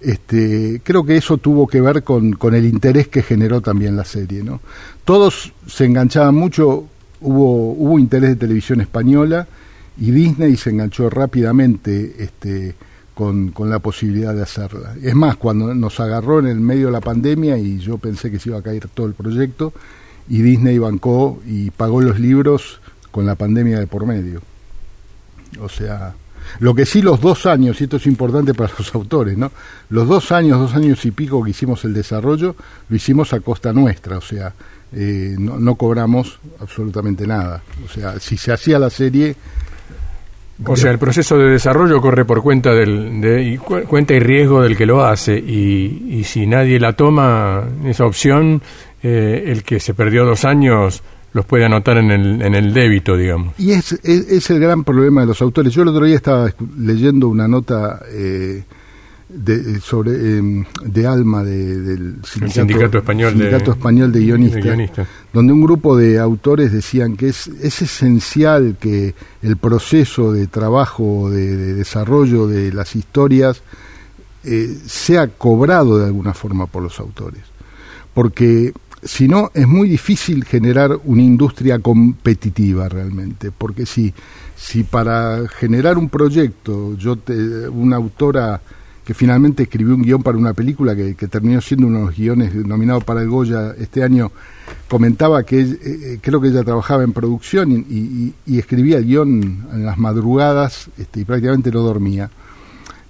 [0.01, 4.05] Este, creo que eso tuvo que ver con, con, el interés que generó también la
[4.05, 4.43] serie.
[4.43, 4.61] ¿no?
[5.05, 6.85] Todos se enganchaban mucho,
[7.21, 9.49] hubo, hubo interés de televisión española
[9.99, 12.75] y Disney se enganchó rápidamente este,
[13.15, 14.95] con, con, la posibilidad de hacerla.
[15.03, 18.39] Es más, cuando nos agarró en el medio de la pandemia y yo pensé que
[18.39, 19.73] se iba a caer todo el proyecto,
[20.29, 24.41] y Disney bancó y pagó los libros con la pandemia de por medio.
[25.61, 26.15] O sea,
[26.61, 29.51] lo que sí los dos años, y esto es importante para los autores, ¿no?
[29.91, 32.57] Los dos años, dos años y pico que hicimos el desarrollo,
[32.89, 34.53] lo hicimos a costa nuestra, o sea,
[34.93, 37.63] eh, no, cobramos absolutamente nada.
[37.85, 39.37] O sea, si se hacía la serie...
[40.67, 44.61] O sea, el proceso de desarrollo corre por cuenta del de, y cuenta y riesgo
[44.61, 48.61] del que lo hace y, y si nadie la toma esa opción,
[49.01, 53.17] eh, el que se perdió dos años los puede anotar en el, en el débito,
[53.17, 53.55] digamos.
[53.59, 55.73] Y es, es, el gran problema de los autores.
[55.73, 58.65] Yo el otro día estaba leyendo una nota eh,
[59.29, 65.63] de, sobre em, de Alma del sindicato, español, sindicato de, español de guionistas, donde un
[65.63, 72.47] grupo de autores decían que es, es esencial que el proceso de trabajo, de, desarrollo
[72.47, 73.63] de las historias
[74.45, 77.43] eh, sea cobrado de alguna forma por los autores.
[78.15, 84.13] Porque si no, es muy difícil generar una industria competitiva realmente, porque si,
[84.57, 88.61] si para generar un proyecto, yo te, una autora
[89.09, 92.55] que finalmente escribió un guion para una película que, terminó siendo uno de los guiones
[92.55, 94.31] nominados para el Goya este año,
[94.87, 99.87] comentaba que eh, eh, creo que ella trabajaba en producción y, escribía el guion en
[99.87, 102.29] las madrugadas este, y prácticamente no dormía.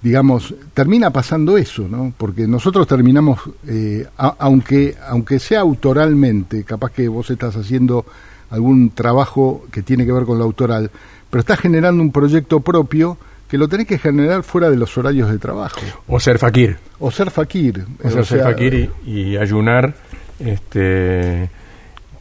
[0.01, 2.13] Digamos, termina pasando eso, ¿no?
[2.17, 8.05] Porque nosotros terminamos, eh, aunque, aunque sea autoralmente, capaz que vos estás haciendo
[8.49, 10.89] algún trabajo que tiene que ver con lo autoral,
[11.29, 13.17] pero estás generando un proyecto propio
[13.49, 15.81] que lo tenés que generar fuera de los horarios de trabajo.
[16.07, 16.77] O ser fakir.
[16.99, 17.83] O ser fakir.
[18.03, 19.95] O, ser fakir y, ayunar
[20.39, 21.49] este,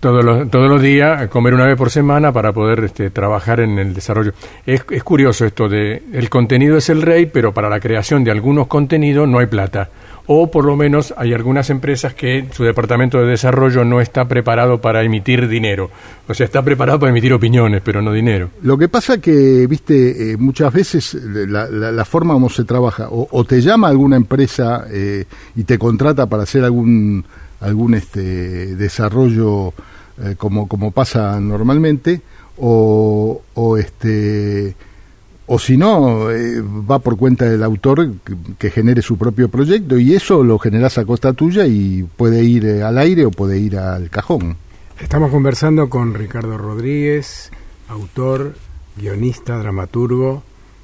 [0.00, 3.78] todos, los, todos los días, comer una vez por semana para poder este, trabajar en
[3.78, 4.32] el desarrollo.
[4.66, 8.30] Es, es curioso esto de el contenido es el rey, pero para la creación de
[8.30, 9.90] algunos contenidos no hay plata
[10.30, 14.78] o por lo menos hay algunas empresas que su departamento de desarrollo no está preparado
[14.78, 15.90] para emitir dinero.
[16.28, 18.50] O sea, está preparado para emitir opiniones, pero no dinero.
[18.60, 23.62] Lo que pasa que, viste, eh, muchas veces la, forma como se trabaja, o, te
[23.62, 25.24] llama alguna empresa eh,
[25.56, 27.24] y te contrata para hacer algún,
[27.60, 29.72] algún este, desarrollo
[30.22, 32.20] eh, como, como pasa normalmente,
[32.56, 34.74] o, o este
[35.50, 38.16] o si no, eh, va por cuenta del autor
[38.58, 42.66] que, genere su propio proyecto y eso lo generas a costa tuya y puede ir
[42.66, 44.58] eh, al aire o puede ir al cajón.
[45.00, 47.50] Estamos conversando con Ricardo Rodríguez,
[47.88, 48.56] autor,
[48.98, 50.42] guionista, dramaturgo,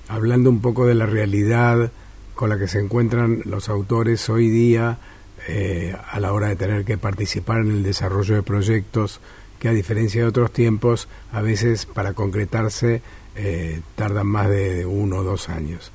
[0.09, 1.91] hablando un poco de la realidad
[2.35, 4.99] con la que se encuentran los autores hoy día
[5.47, 9.21] eh, a la hora de tener que participar en el desarrollo de proyectos
[9.59, 13.03] que a diferencia de otros tiempos, a veces para concretarse
[13.37, 15.91] eh, tardan más de uno o dos años.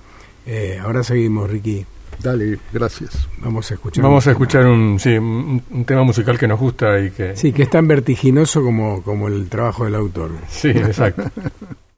[0.46, 1.86] Eh, ahora seguimos, Ricky.
[2.22, 3.28] Dale, gracias.
[3.38, 4.04] Vamos a escuchar.
[4.04, 7.36] Vamos a escuchar un, sí, un, tema musical que nos gusta y que.
[7.36, 10.32] Sí, que es tan vertiginoso como, como el trabajo del autor.
[10.50, 11.24] Sí, exacto.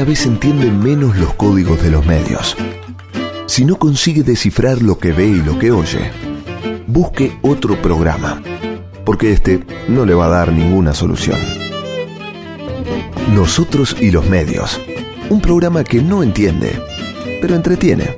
[0.00, 2.56] cada vez entiende menos los códigos de los medios,
[3.44, 6.10] si no consigue descifrar lo que ve y lo que oye,
[6.86, 8.42] busque otro programa,
[9.04, 11.38] porque este no le va a dar ninguna solución.
[13.34, 14.80] Nosotros y los medios.
[15.28, 16.80] Un programa que no entiende,
[17.42, 18.16] pero entretiene.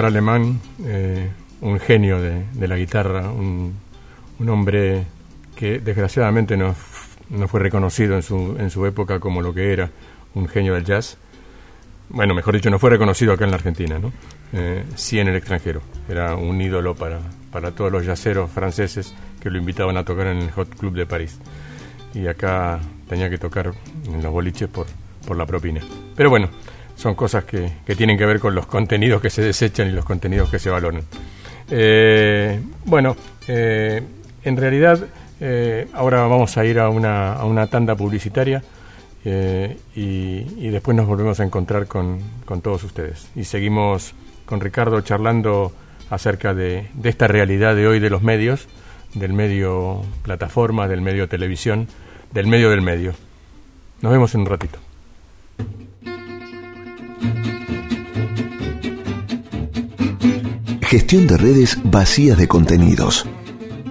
[0.00, 1.28] Oscar Alemán, eh,
[1.60, 3.74] un genio de, de la guitarra, un,
[4.38, 5.04] un, hombre
[5.54, 6.74] que desgraciadamente no,
[7.28, 9.90] no fue reconocido en su, en su época como lo que era
[10.32, 11.18] un genio del jazz.
[12.08, 14.10] Bueno, mejor dicho, no fue reconocido acá en la Argentina, ¿no?
[14.54, 15.82] Eh, sí en el extranjero.
[16.08, 17.18] Era un ídolo para,
[17.52, 21.04] para todos los jazzeros franceses que lo invitaban a tocar en el Hot Club de
[21.04, 21.38] París.
[22.14, 23.74] Y acá tenía que tocar
[24.06, 24.86] en los boliches por,
[25.26, 25.82] por la propina.
[26.16, 26.48] Pero bueno,
[27.00, 30.04] son cosas que, que, tienen que ver con los contenidos que se desechan y los
[30.04, 31.02] contenidos que se valoran.
[31.70, 33.16] Eh, bueno,
[33.48, 34.02] eh,
[34.44, 34.98] en realidad
[35.40, 38.62] eh, ahora vamos a ir a una, a una tanda publicitaria
[39.24, 43.28] y, y, después nos volvemos a encontrar con, con, todos ustedes.
[43.34, 44.14] Y seguimos
[44.46, 45.72] con Ricardo charlando
[46.10, 48.66] acerca de, de esta realidad de hoy de los medios,
[49.14, 51.86] del medio plataforma, del medio televisión,
[52.32, 53.12] del medio del medio.
[54.00, 54.89] Nos vemos en un ratito.
[60.90, 63.24] Gestión de redes vacías de contenidos.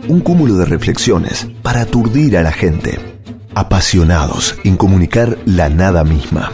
[0.09, 2.99] Un cúmulo de reflexiones para aturdir a la gente.
[3.55, 6.51] Apasionados en comunicar la nada misma.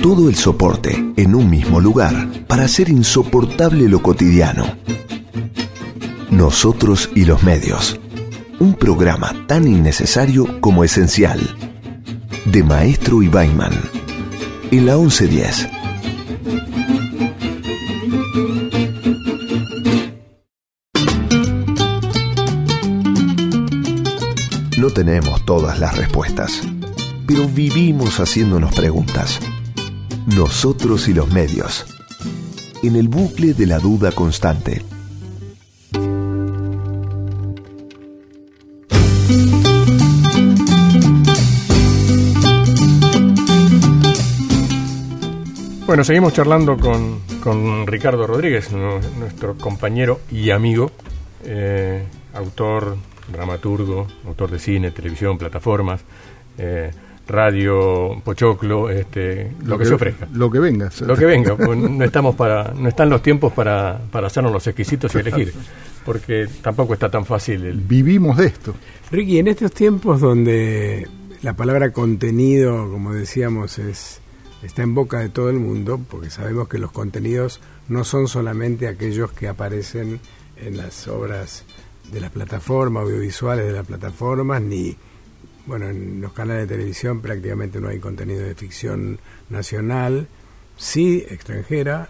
[0.00, 4.66] Todo el soporte en un mismo lugar para hacer insoportable lo cotidiano.
[6.30, 7.98] Nosotros y los medios.
[8.60, 11.40] Un programa tan innecesario como esencial.
[12.44, 13.28] De Maestro y.
[14.70, 15.80] En la 1110.
[24.94, 26.62] Tenemos todas las respuestas,
[27.26, 29.38] pero vivimos haciéndonos preguntas.
[30.26, 31.86] Nosotros y los medios.
[32.82, 34.82] En el bucle de la duda constante.
[45.86, 50.90] Bueno, seguimos charlando con, con Ricardo Rodríguez, nuestro compañero y amigo,
[51.44, 52.96] eh, autor,
[53.32, 56.02] dramaturgo, autor de cine, televisión, plataformas,
[56.58, 56.90] eh,
[57.26, 60.28] radio, pochoclo, este, lo, lo que, que, se ofrezca.
[60.32, 60.90] Lo que venga.
[61.06, 61.56] Lo que venga.
[61.56, 65.54] Pues no estamos para, no están los tiempos para, para hacernos los exquisitos y elegir,
[66.04, 67.64] porque tampoco está tan fácil.
[67.64, 67.80] El...
[67.80, 68.74] Vivimos de esto.
[69.10, 71.06] Ricky, en estos tiempos donde
[71.42, 74.20] la palabra contenido, como decíamos, es
[74.62, 78.88] está en boca de todo el mundo, porque sabemos que los contenidos no son solamente
[78.88, 80.20] aquellos que aparecen
[80.56, 81.64] en las obras
[82.12, 84.96] de las plataformas audiovisuales de las plataformas, ni,
[85.66, 90.28] bueno, en los canales de televisión prácticamente no hay contenido de ficción nacional,
[90.76, 92.08] sí extranjera,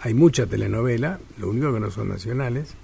[0.00, 2.74] hay mucha telenovela, lo único que no son nacionales,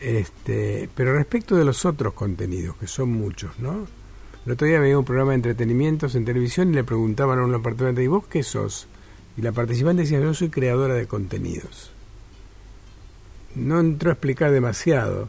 [0.00, 3.86] este, pero respecto de los otros contenidos, que son muchos, ¿no?
[4.44, 7.54] El otro día veía un programa de entretenimientos en televisión y le preguntaban a un
[7.54, 8.86] apartamento, ¿y vos qué sos?
[9.36, 11.90] Y la participante decía, yo soy creadora de contenidos.
[13.54, 15.28] No entró a explicar demasiado,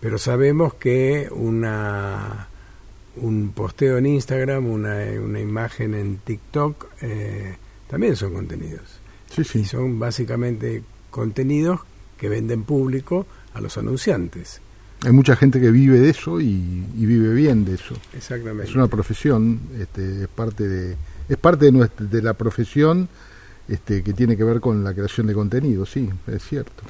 [0.00, 2.48] pero sabemos que una
[3.16, 7.56] un posteo en Instagram, una, una imagen en TikTok, eh,
[7.88, 9.00] también son contenidos.
[9.30, 9.60] Sí, sí.
[9.60, 11.80] Y son básicamente contenidos
[12.16, 14.60] que venden público a los anunciantes.
[15.04, 17.94] Hay mucha gente que vive de eso y, y, vive bien de eso.
[18.12, 18.70] Exactamente.
[18.70, 20.96] Es una profesión, este, es parte de
[21.28, 23.08] es parte de nuestra, de la profesión
[23.68, 26.82] este, que tiene que ver con la creación de contenido, sí, es cierto.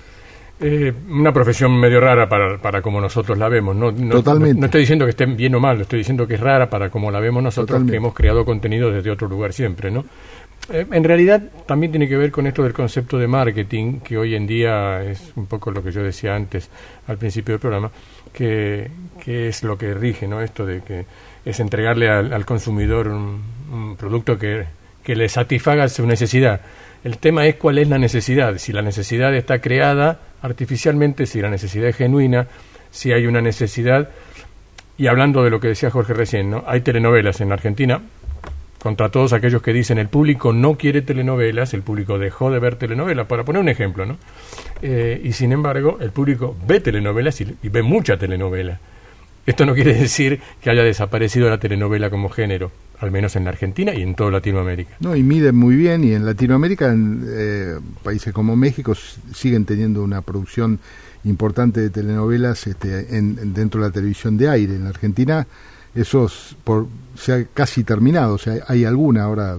[0.60, 3.76] Eh, una profesión medio rara para, para como nosotros la vemos.
[3.76, 4.54] No, no, Totalmente.
[4.54, 6.90] No, no, estoy diciendo que esté bien o mal, estoy diciendo que es rara para
[6.90, 7.92] como la vemos nosotros, Totalmente.
[7.92, 10.04] que hemos creado contenido desde otro lugar siempre, ¿no?
[10.70, 14.34] Eh, en realidad también tiene que ver con esto del concepto de marketing, que hoy
[14.34, 16.68] en día es un poco lo que yo decía antes
[17.06, 17.90] al principio del programa,
[18.32, 18.90] que,
[19.24, 20.42] que es lo que rige, ¿no?
[20.42, 21.06] Esto de que
[21.44, 23.40] es entregarle al, al consumidor un,
[23.72, 24.64] un producto que,
[25.04, 26.60] que le satisfaga su necesidad.
[27.04, 31.50] El tema es cuál es la necesidad, si la necesidad está creada artificialmente, si la
[31.50, 32.46] necesidad es genuina,
[32.90, 34.10] si hay una necesidad.
[34.96, 36.64] Y hablando de lo que decía Jorge recién, ¿no?
[36.66, 38.00] hay telenovelas en Argentina,
[38.82, 42.76] contra todos aquellos que dicen el público no quiere telenovelas, el público dejó de ver
[42.76, 44.16] telenovelas, para poner un ejemplo, ¿no?
[44.82, 48.78] Eh, y sin embargo, el público ve telenovelas y, y ve mucha telenovela.
[49.48, 52.70] Esto no quiere decir que haya desaparecido la telenovela como género,
[53.00, 54.96] al menos en la Argentina y en toda Latinoamérica.
[55.00, 58.94] No, y miden muy bien, y en Latinoamérica, en eh, países como México,
[59.32, 60.78] siguen teniendo una producción
[61.24, 64.74] importante de telenovelas este, en, en, dentro de la televisión de aire.
[64.74, 65.46] En la Argentina
[65.94, 66.30] eso
[66.62, 66.86] por,
[67.16, 69.58] se ha casi terminado, o sea, hay alguna, ahora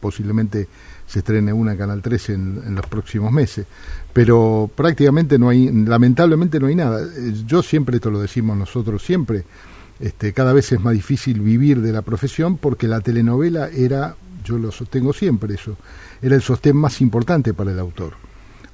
[0.00, 0.68] posiblemente
[1.06, 3.66] se estrene una Canal 13 en, los próximos meses.
[4.12, 7.02] Pero prácticamente no hay, lamentablemente no hay nada.
[7.02, 9.44] Eh, yo siempre, esto lo decimos nosotros siempre,
[10.00, 14.58] este, cada vez es más difícil vivir de la profesión porque la telenovela era, yo
[14.58, 15.76] lo sostengo siempre eso,
[16.22, 18.14] era el sostén más importante para el autor.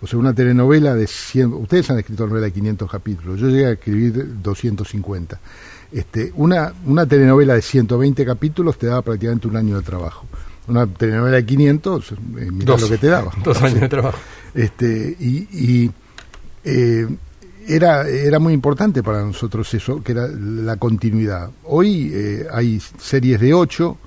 [0.00, 3.66] O sea, una telenovela de 100, ustedes han escrito novela de 500 capítulos, yo llegué
[3.66, 5.40] a escribir 250.
[5.90, 10.26] Este, una, una telenovela de 120 capítulos te daba prácticamente un año de trabajo.
[10.68, 12.16] Una telenovela de 500, eh,
[12.50, 13.32] mirá lo que te daba.
[13.44, 14.18] Dos años de trabajo.
[14.54, 15.90] Este, y,
[16.64, 17.06] eh,
[17.68, 21.50] era, era muy importante para nosotros eso, que era la continuidad.
[21.64, 23.98] Hoy eh, hay series de 8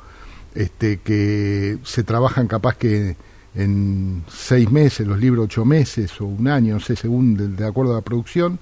[0.56, 3.16] este, que se trabajan capaz que
[3.56, 7.94] en seis meses, los libros ocho meses o un año, no sé, según de, acuerdo
[7.94, 8.60] a la producción,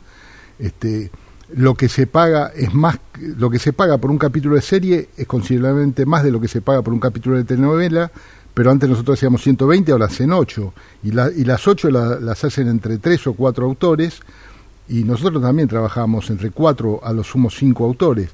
[0.60, 1.12] este,
[1.56, 5.10] lo que se paga es más, lo que se paga por un capítulo de serie
[5.18, 8.12] es considerablemente más de lo que se paga por un capítulo de telenovela,
[8.54, 12.98] pero antes nosotros hacíamos 120, ahora hacen 8, y, y las 8 las hacen entre
[12.98, 14.22] 3 o 4 autores,
[14.90, 18.30] y nosotros también trabajamos entre 4 a los sumos 5 autores.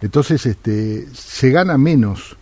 [0.00, 2.36] Entonces este, se gana menos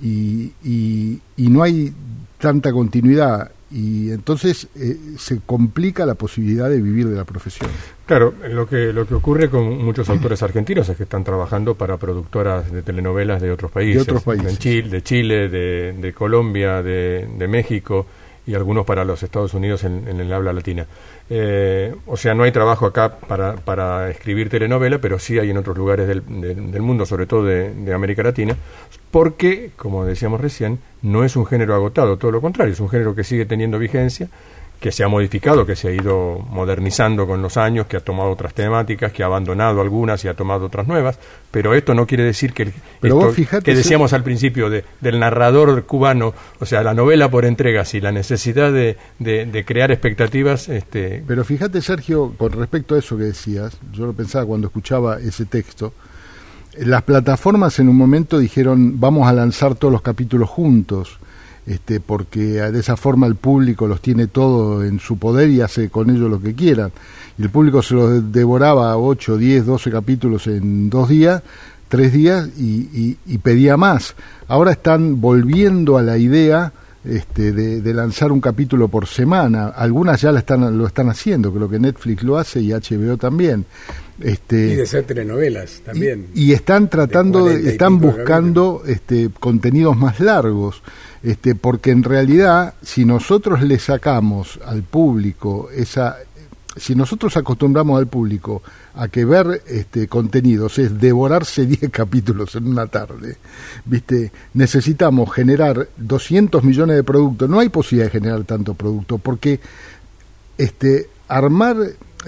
[0.00, 1.92] y, y no hay
[2.38, 7.70] tanta continuidad y entonces eh, se complica la posibilidad de vivir de la profesión.
[8.06, 11.96] Claro, lo que lo que ocurre con muchos autores argentinos es que están trabajando para
[11.96, 14.58] productoras de telenovelas de otros países, de, otros países.
[14.58, 18.06] Chile, de Chile, de, de Colombia, de, de México
[18.46, 20.86] y algunos para los Estados Unidos en, el habla latina.
[21.28, 25.56] Eh, o sea, no hay trabajo acá para, para, escribir telenovela, pero sí hay en
[25.56, 28.56] otros lugares del, del mundo, sobre todo de, de, América Latina,
[29.10, 33.14] porque, como decíamos recién, no es un género agotado, todo lo contrario, es un género
[33.14, 34.28] que sigue teniendo vigencia
[34.80, 38.30] que se ha modificado, que se ha ido modernizando con los años, que ha tomado
[38.30, 41.18] otras temáticas, que ha abandonado algunas y ha tomado otras nuevas,
[41.50, 46.66] pero esto no quiere decir que, que decíamos al principio de, del narrador cubano, o
[46.66, 50.70] sea, la novela por entregas y la necesidad de, de, crear expectativas.
[50.70, 51.22] Este...
[51.26, 55.44] Pero fíjate, Sergio, con respecto a eso que decías, yo lo pensaba cuando escuchaba ese
[55.44, 55.92] texto,
[56.78, 61.18] las plataformas en un momento dijeron, vamos a lanzar todos los capítulos juntos
[61.66, 65.88] este, porque de esa forma el público los tiene todo en su poder y hace
[65.88, 66.90] con ellos lo que quieran.
[67.38, 71.42] Y el público se los devoraba 8, 10, 12 capítulos en dos días,
[71.88, 74.14] tres días y, pedía más.
[74.48, 76.72] Ahora están volviendo a la idea
[77.04, 79.68] este, de, lanzar un capítulo por semana.
[79.68, 83.66] Algunas ya lo están, lo están haciendo, creo que Netflix lo hace y HBO también.
[84.20, 86.28] Este, y de hacer telenovelas también.
[86.34, 90.82] Y, están tratando, están buscando este, contenidos más largos
[91.22, 96.16] este, porque en realidad si nosotros le sacamos al público esa,
[96.76, 98.62] si nosotros acostumbramos al público
[98.94, 103.38] a que ver este, contenidos es devorarse 10 capítulos en una tarde,
[103.84, 104.32] ¿viste?
[104.54, 109.60] necesitamos generar 200 millones de productos, no hay posibilidad de generar tanto producto, porque
[110.58, 111.76] este, armar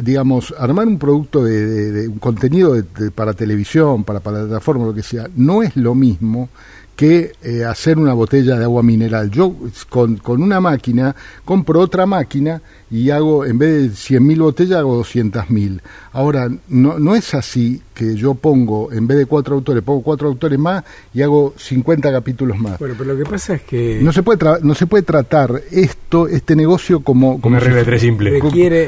[0.01, 2.83] digamos, armar un producto de, un contenido
[3.15, 6.49] para televisión, para, para plataforma, lo que sea, no es lo mismo
[6.97, 9.31] que eh, hacer una botella de agua mineral.
[9.31, 9.55] Yo
[9.89, 11.15] con, con, una máquina
[11.45, 12.63] compro otra máquina
[12.93, 15.81] y hago, en vez de 100.000 botellas, hago 200.000.
[16.13, 20.29] Ahora, no, no es así que yo pongo, en vez de cuatro autores, pongo cuatro
[20.29, 20.85] autores más
[21.15, 22.79] y hago 50 capítulos más.
[22.79, 23.99] Bueno, pero lo que pasa es que...
[24.03, 27.41] No se puede, no se puede tratar esto, este negocio como...
[27.41, 28.39] como si, simple.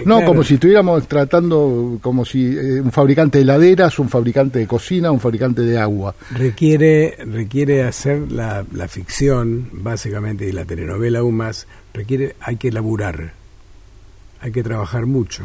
[0.04, 4.66] no, como si estuviéramos tratando como si eh, un fabricante de heladeras, un fabricante de
[4.66, 6.14] cocina, un fabricante de agua.
[6.30, 12.70] Requiere, requiere hacer la, la ficción, básicamente, y la telenovela aún más, requiere, hay que
[12.70, 13.43] laburar
[14.44, 15.42] hay que trabajar mucho.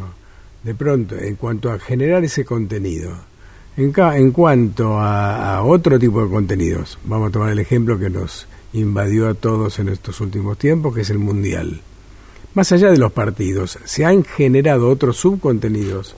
[0.62, 3.12] De pronto, en cuanto a generar ese contenido,
[3.78, 8.46] en, en cuanto a, otro tipo de contenidos, vamos a tomar el ejemplo que nos
[8.74, 11.80] invadió a todos en estos últimos tiempos, que es el Mundial.
[12.52, 16.14] Más allá de los partidos, se han generado otros subcontenidos.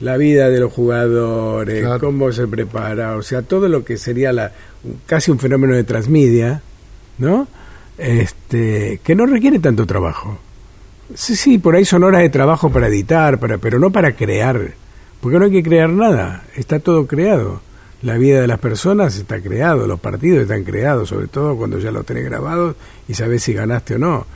[0.00, 4.52] La vida de los jugadores, cómo se prepara, o sea, todo lo que sería la,
[5.06, 6.60] casi un fenómeno de transmedia,
[7.16, 7.48] ¿no?
[7.96, 10.38] Este, que no requiere tanto trabajo.
[11.14, 14.74] Sí, sí, por ahí son horas de trabajo para editar, para, pero no para crear,
[15.20, 17.60] porque no hay que crear nada, está todo creado.
[18.02, 21.90] La vida de las personas está creado, los partidos están creados, sobre todo cuando ya
[21.90, 22.76] los tenés grabados
[23.08, 24.26] y sabés si ganaste o no.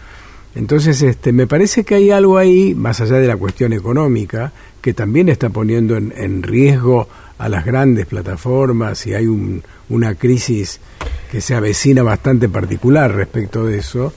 [0.54, 4.52] Entonces, este, me parece que hay algo ahí, más allá de la cuestión económica,
[4.82, 7.08] que también está poniendo en, en riesgo
[7.38, 10.80] a las grandes plataformas y hay un, una crisis
[11.30, 14.12] que se avecina bastante particular respecto de eso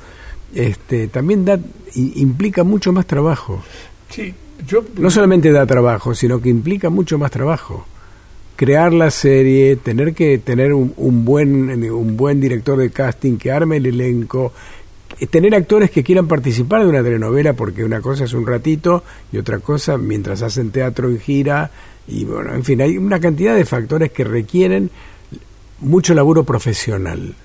[0.54, 1.60] este, también da,
[1.98, 3.64] implica mucho más trabajo.
[4.10, 4.34] Sí,
[4.68, 4.84] yo...
[4.98, 7.86] No solamente da trabajo, sino que implica mucho más trabajo.
[8.56, 13.78] Crear la serie, tener que tener un, buen, un buen director de casting que arme
[13.78, 14.54] el elenco,
[15.30, 19.38] tener actores que quieran participar de una telenovela, porque una cosa es un ratito y
[19.38, 21.70] otra cosa mientras hacen teatro en gira,
[22.08, 24.90] y bueno, en fin, hay una cantidad de factores que requieren
[25.80, 27.36] mucho laburo profesional.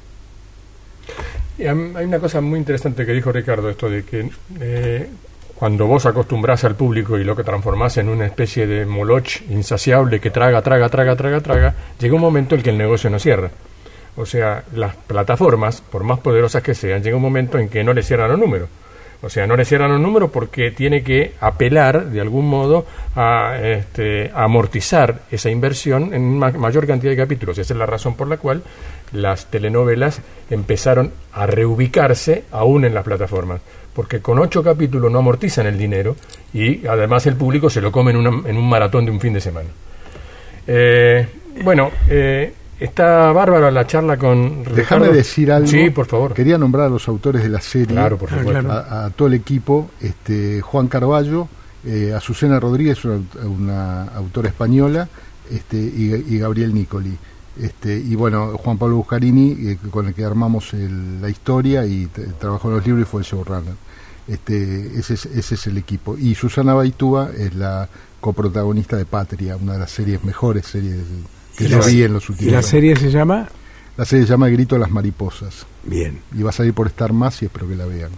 [1.67, 5.09] Hay una cosa muy interesante que dijo Ricardo, esto de que eh,
[5.55, 10.21] cuando vos acostumbrás al público y lo que transformás en una especie de moloch insaciable
[10.21, 13.51] que traga, traga, traga, traga, traga, llega un momento en que el negocio no cierra.
[14.17, 17.93] O sea, las plataformas, por más poderosas que sean, llega un momento en que no
[17.93, 18.69] le cierran los números.
[19.23, 23.57] O sea, no le cierran los números porque tiene que apelar de algún modo a
[23.63, 27.57] este, amortizar esa inversión en mayor cantidad de capítulos.
[27.59, 28.63] Esa es la razón por la cual
[29.13, 30.21] las telenovelas
[30.51, 33.61] empezaron a reubicarse aún en las plataformas
[33.95, 36.17] porque con ocho capítulos no amortizan el dinero
[36.53, 39.41] y además el público se lo come en, en un maratón de un fin de
[39.41, 39.69] semana.
[40.67, 41.27] Eh,
[41.63, 42.53] bueno, eh,
[42.85, 45.69] está bárbara la charla con Déjame decir algo.
[45.69, 46.35] Sí, por favor.
[46.35, 48.57] Quería nombrar a los autores de la serie, claro, por favor.
[48.69, 51.49] A, todo el equipo, este, Juan Carballo,
[51.85, 55.09] eh, Azucena Rodríguez, una, autora española,
[55.51, 57.17] este, y, Gabriel Nicoli.
[57.61, 62.09] Este, y bueno, Juan Pablo Buscarini, eh, con el que armamos la historia y
[62.39, 63.75] trabajó en los libros y fue el showrunner.
[64.27, 66.17] Este, ese, es, ese es el equipo.
[66.17, 67.89] Y Susana Baitúa es la
[68.21, 70.97] coprotagonista de Patria, una de las series mejores series
[71.57, 73.49] que yo vi en los últimos ¿Y la serie se llama?
[73.97, 75.67] La serie se llama Grito a las Mariposas.
[75.85, 76.21] Bien.
[76.37, 78.11] Y va a salir por estar más y espero que la vean.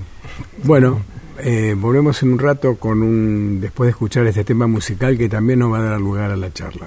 [0.62, 1.00] Bueno,
[1.38, 5.58] eh, volvemos en un rato con un después de escuchar este tema musical que también
[5.58, 6.86] nos va a dar lugar a la charla.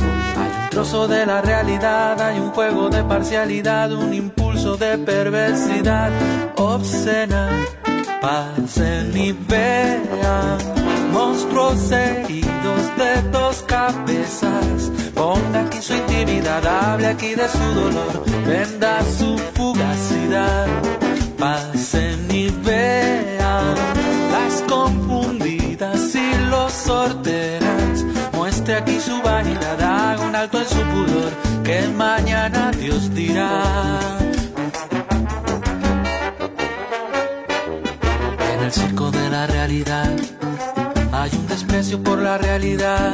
[0.71, 6.09] trozo de la realidad, hay un juego de parcialidad, un impulso de perversidad
[6.55, 7.49] obscena.
[8.21, 10.57] Pasen y vean
[11.11, 14.91] monstruos heridos de dos cabezas.
[15.13, 20.67] Ponga aquí su intimidad, hable aquí de su dolor, venda su fugacidad.
[21.37, 23.75] Pasen y vean
[24.31, 28.05] las confundidas y los sorteras.
[28.33, 29.20] Muestre aquí su
[30.41, 31.31] alto en su pudor,
[31.63, 33.61] que mañana Dios dirá.
[38.53, 40.11] En el circo de la realidad
[41.11, 43.13] hay un desprecio por la realidad,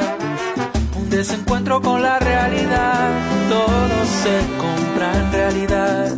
[0.95, 3.09] un desencuentro con la realidad,
[3.49, 6.17] todo se compra en realidad.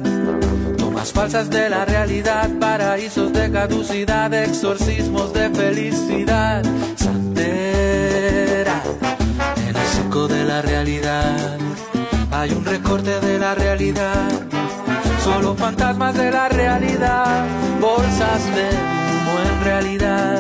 [0.78, 6.62] Tomas falsas de la realidad, paraísos de caducidad, exorcismos de felicidad,
[10.28, 11.58] de la realidad.
[12.32, 14.30] Hay un recorte de la realidad.
[15.24, 17.46] Solo fantasmas de la realidad.
[17.80, 20.40] Bolsas de humo en realidad.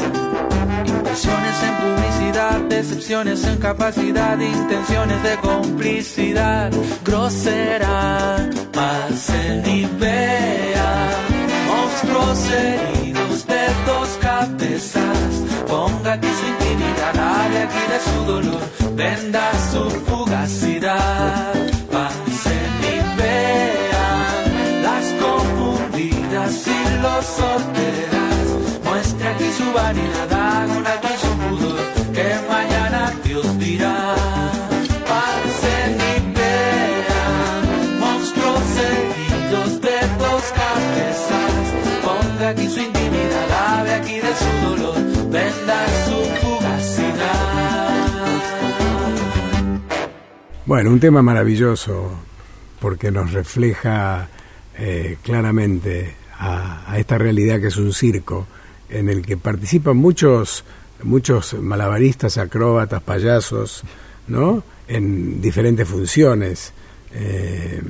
[0.86, 6.72] Inversiones en publicidad, decepciones en capacidad, intenciones de complicidad.
[7.06, 8.50] Grosera,
[9.66, 11.10] y vean.
[11.68, 12.99] Monstruos
[13.86, 15.32] dos cabezas.
[15.68, 21.54] Ponga aquí su intimidad, hable aquí de su dolor venda su fugacidad.
[21.92, 28.46] Pasen y vean las confundidas y los sorteras.
[28.84, 30.32] Muestre aquí su vanidad,
[50.70, 52.12] Bueno, un tema maravilloso
[52.80, 54.30] porque nos refleja
[54.78, 58.46] eh, claramente a, esta realidad que es un circo
[58.88, 60.64] en el que participan muchos
[61.02, 63.82] muchos malabaristas, acróbatas, payasos,
[64.28, 64.62] ¿no?
[64.88, 66.72] En diferentes funciones.
[67.16, 67.82] Eh,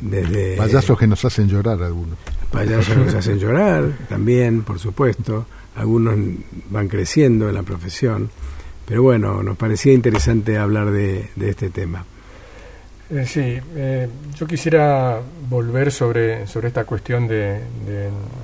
[0.00, 2.16] desde payasos que nos hacen llorar algunos.
[2.52, 5.46] Payasos que nos hacen llorar también, por supuesto.
[5.74, 6.14] Algunos
[6.70, 8.30] van creciendo en la profesión.
[8.92, 12.04] Pero bueno, nos parecía interesante hablar de, este tema.
[13.10, 14.06] Eh, sí, eh,
[14.38, 15.18] yo quisiera
[15.48, 17.58] volver sobre, sobre esta cuestión de,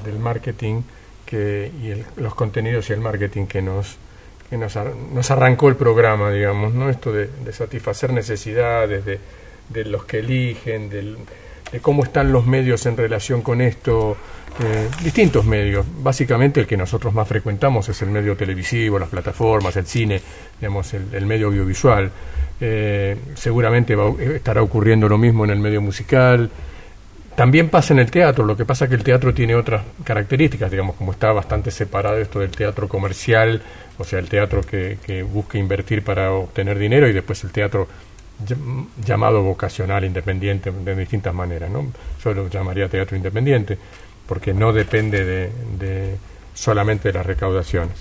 [0.07, 0.81] del marketing
[1.27, 3.99] que, y el- los contenidos y el marketing que nos
[4.49, 6.89] que nos, ar- nos arrancó el programa, digamos, ¿no?
[6.89, 9.21] Esto de, satisfacer necesidades de,
[9.85, 11.21] los que eligen, del- de
[11.83, 14.17] cómo están los medios en relación con esto,
[14.63, 15.87] eh, distintos medios.
[16.03, 20.21] Básicamente el que nosotros más frecuentamos es el medio televisivo, las plataformas, el cine,
[20.61, 22.11] digamos, el, medio audiovisual.
[22.61, 26.51] Eh, seguramente va- estará ocurriendo lo mismo en el medio musical.
[27.37, 30.73] También pasa en el teatro, lo que pasa es que el teatro tiene otras características,
[30.73, 33.63] digamos, como está bastante separado esto del teatro comercial,
[33.97, 37.87] o sea, el teatro que, que busca invertir para obtener dinero y después el teatro
[39.05, 41.87] llamado vocacional, independiente, de distintas maneras, ¿no?
[42.23, 43.77] Yo lo llamaría teatro independiente,
[44.27, 46.17] porque no depende de,
[46.55, 47.97] solamente de las recaudaciones.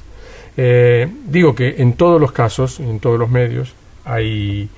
[0.55, 3.73] Eh, digo que en todos los casos, en todos los medios,
[4.05, 4.69] hay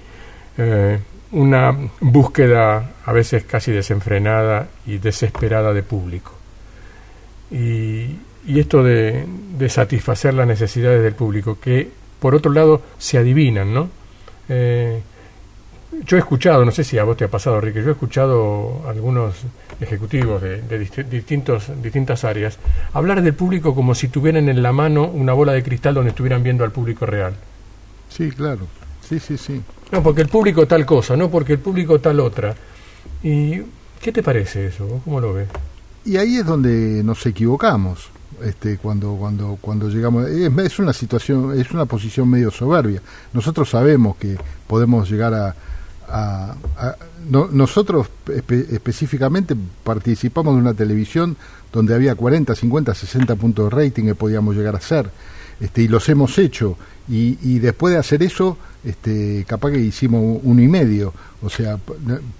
[0.57, 0.99] eh,
[1.31, 6.33] una búsqueda a veces casi desenfrenada y desesperada de público.
[7.51, 8.15] Y,
[8.47, 9.25] esto de,
[9.57, 11.87] de satisfacer las necesidades del público, que
[12.19, 13.89] por otro lado se adivinan, ¿no?
[14.47, 15.01] Eh,
[16.05, 18.81] yo he escuchado, no sé si a vos te ha pasado, Enrique, yo he escuchado
[18.87, 19.35] algunos
[19.81, 22.57] ejecutivos de, de disti- distintos, distintas áreas
[22.93, 26.43] hablar del público como si tuvieran en la mano una bola de cristal donde estuvieran
[26.43, 27.33] viendo al público real.
[28.09, 28.67] Sí, claro.
[29.07, 29.61] Sí, sí, sí.
[29.91, 32.55] No, porque el público tal cosa, no porque el público tal otra.
[33.23, 33.61] ¿Y
[34.01, 34.85] qué te parece eso?
[34.85, 35.47] ¿Vos ¿Cómo lo ves?
[36.05, 38.09] Y ahí es donde nos equivocamos.
[38.43, 43.01] Este, cuando cuando cuando llegamos es, es una situación es una posición medio soberbia
[43.33, 45.53] nosotros sabemos que podemos llegar a,
[46.11, 46.95] a- a-
[47.29, 51.37] no- nosotros espe- específicamente participamos de una televisión
[51.71, 55.09] donde había 40 50 60 puntos de rating que podíamos llegar a hacer
[55.59, 56.77] este, y los hemos hecho.
[57.09, 61.13] Y, y después de hacer eso este, capaz que hicimos uno y medio.
[61.41, 61.77] O sea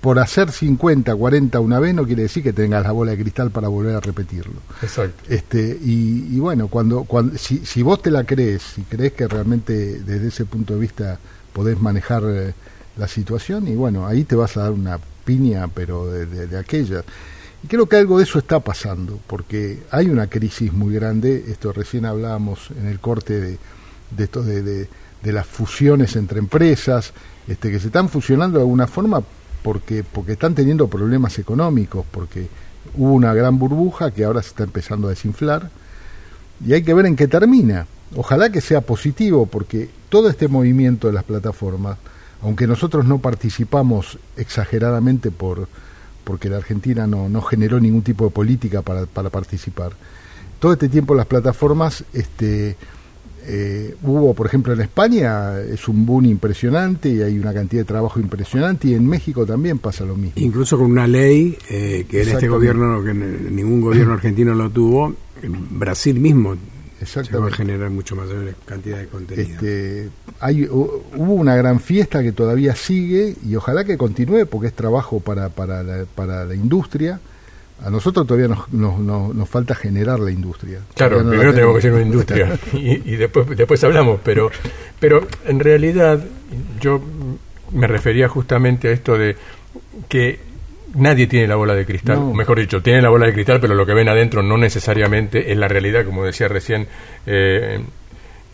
[0.02, 3.50] por hacer 50 40 una vez no quiere decir que tengas la bola de cristal
[3.52, 4.56] para volver a repetirlo.
[4.82, 5.24] Exacto.
[5.30, 9.28] este y, y bueno cuando, cuando si, si vos te la crees si crees que
[9.28, 11.18] realmente desde ese punto de vista
[11.54, 12.54] podés manejar eh,
[13.00, 16.58] la situación y bueno ahí te vas a dar una piña pero de, de, de
[16.60, 17.04] aquella
[17.64, 21.46] y creo que algo de eso está pasando porque hay una crisis muy grande.
[21.50, 23.58] Esto recién hablábamos en el corte de,
[24.12, 24.90] de esto de, de,
[25.22, 27.14] de las fusiones entre empresas
[27.48, 29.24] este que se están fusionando de alguna forma
[29.64, 32.48] porque porque están teniendo problemas económicos porque
[32.96, 35.70] hubo una gran burbuja que ahora se está empezando a desinflar.
[36.66, 37.88] Y hay que ver en qué termina.
[38.16, 41.98] Ojalá que sea positivo porque todo este movimiento de las plataformas,
[42.42, 45.68] aunque nosotros no participamos exageradamente por
[46.24, 49.94] porque la Argentina no, no generó ningún tipo de política para, para participar,
[50.60, 52.76] todo este tiempo las plataformas este,
[53.48, 57.86] eh, hubo, por ejemplo, en España es un boom impresionante y hay una cantidad de
[57.86, 60.34] trabajo impresionante y en México también pasa lo mismo.
[60.36, 65.16] Incluso con una ley eh, que en este gobierno, que ningún gobierno argentino lo tuvo,
[65.42, 66.56] en Brasil mismo
[67.06, 67.58] se va a Exactamente.
[67.58, 69.50] generar mucho mayor cantidad de contenido.
[69.52, 74.74] Este, hay, hubo una gran fiesta que todavía sigue y ojalá que continúe porque es
[74.74, 77.20] trabajo para, para, la, para la industria.
[77.84, 80.80] A nosotros todavía nos, nos, nos, nos falta generar la industria.
[80.96, 84.52] Claro, no primero tenemos que ser una industria y, y después, después hablamos, pero,
[85.00, 86.20] pero en realidad
[86.82, 87.02] yo
[87.72, 89.38] me refería justamente a esto de
[90.10, 90.49] que
[90.96, 92.30] nadie tiene la bola de cristal, No.
[92.30, 95.52] o mejor dicho, tiene la bola de cristal, pero lo que ven adentro no necesariamente
[95.52, 96.88] es la realidad, como decía recién
[97.26, 97.80] eh,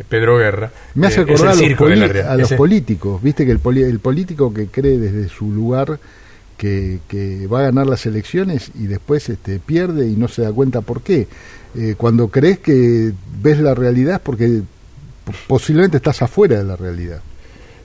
[0.10, 0.72] Pedro Guerra.
[0.96, 2.34] Me hace eh, es el acordar a los, circo de la poli- realidad.
[2.34, 6.00] a los políticos, viste que el, poli- el político que cree desde su lugar
[6.58, 10.52] que, que va a ganar las elecciones y después este, pierde y no se da
[10.52, 11.28] cuenta por qué.
[11.78, 13.12] Eh, cuando crees que
[13.42, 14.62] ves la realidad es porque
[15.48, 17.20] posiblemente estás afuera de la realidad.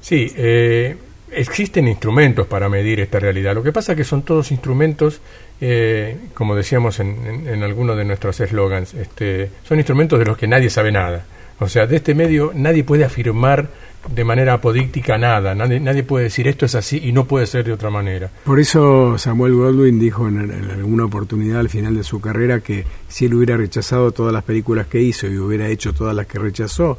[0.00, 0.96] Sí, eh,
[1.32, 3.54] existen instrumentos para medir esta realidad.
[3.54, 5.20] Lo que pasa es que son todos instrumentos,
[5.60, 10.36] eh, como decíamos en, en, en algunos de nuestros eslogans, este, son instrumentos de los
[10.36, 11.24] que nadie sabe nada.
[11.60, 13.68] O sea, de este medio nadie puede afirmar
[14.08, 17.64] de manera apodíctica nada, nadie, nadie puede decir esto es así y no puede ser
[17.64, 18.30] de otra manera.
[18.44, 22.86] Por eso Samuel Goldwyn dijo en, en alguna oportunidad al final de su carrera que
[23.08, 26.38] si él hubiera rechazado todas las películas que hizo y hubiera hecho todas las que
[26.38, 26.98] rechazó,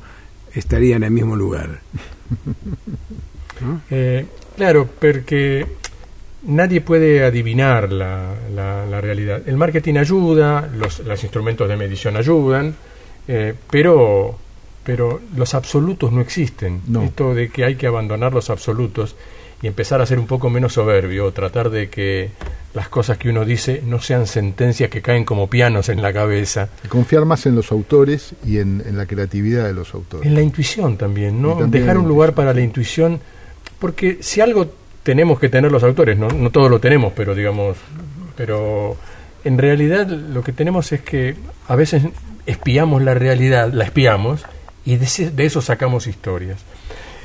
[0.53, 1.79] estaría en el mismo lugar.
[3.61, 3.81] ¿No?
[3.91, 4.25] Eh,
[4.57, 5.65] claro, porque
[6.43, 9.41] nadie puede adivinar la, la- la realidad.
[9.45, 12.75] El marketing ayuda, los, los instrumentos de medición ayudan,
[13.27, 14.37] eh, pero,
[14.83, 16.81] pero los absolutos no existen.
[16.87, 17.03] No.
[17.03, 19.15] Esto de que hay que abandonar los absolutos
[19.61, 22.31] y empezar a ser un poco menos soberbio, tratar de que
[22.73, 26.69] las cosas que uno dice no sean sentencias que caen como pianos en la cabeza.
[26.89, 30.25] Confiar más en los autores y en, en la creatividad de los autores.
[30.25, 31.49] En la intuición también, ¿no?
[31.57, 33.19] También Dejar un lugar para la intuición,
[33.81, 34.71] porque si algo
[35.01, 37.75] tenemos que tener los autores, no, no todos lo tenemos, pero digamos,
[38.37, 38.95] pero
[39.43, 41.35] en realidad lo que tenemos es que
[41.67, 42.03] a veces
[42.45, 44.45] espiamos la realidad, la espiamos,
[44.85, 46.59] y de, eso sacamos historias.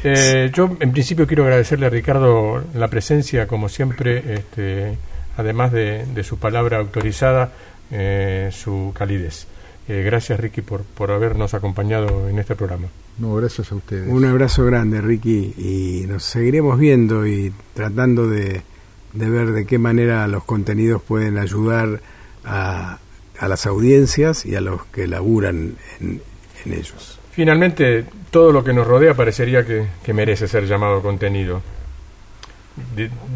[0.02, 4.96] Eh, yo en principio quiero agradecerle a Ricardo la presencia, como siempre, este,
[5.36, 7.52] además de, su palabra autorizada,
[7.90, 9.46] eh, su calidez.
[9.88, 12.88] Eh, gracias Ricky por, por habernos acompañado en este programa.
[13.18, 14.08] No, gracias a ustedes.
[14.08, 18.62] Un abrazo grande Ricky y nos seguiremos viendo y tratando de,
[19.12, 22.00] de ver de qué manera los contenidos pueden ayudar
[22.44, 22.98] a,
[23.38, 26.20] a las audiencias y a los que laburan en,
[26.64, 27.20] en ellos.
[27.30, 31.62] Finalmente, todo lo que nos rodea parecería que, que merece ser llamado contenido.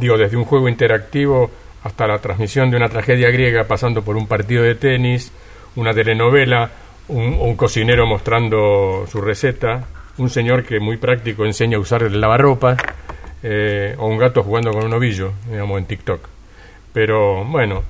[0.01, 1.51] digo, desde un juego interactivo
[1.85, 5.33] hasta la transmisión de una tragedia griega, pasando por un partido de tenis,
[5.77, 6.71] una telenovela,
[7.09, 9.85] un, cocinero mostrando su receta,
[10.19, 12.79] un señor que muy práctico enseña a usar el lavarropas,
[13.43, 16.21] eh, o un gato jugando con un ovillo, digamos, en TikTok.
[16.93, 17.83] Pero bueno,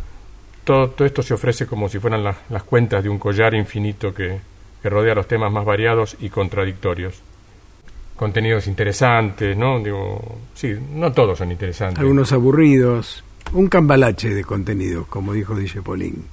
[0.64, 4.38] todo, esto se ofrece como si fueran las cuentas de un collar infinito que,
[4.82, 7.20] que rodea los temas más variados y contradictorios.
[8.16, 9.80] Contenidos interesantes, ¿no?
[9.80, 11.98] Digo, sí, no todos son interesantes.
[11.98, 16.24] Algunos aburridos, un cambalache de contenidos, como dijo DJ Polín.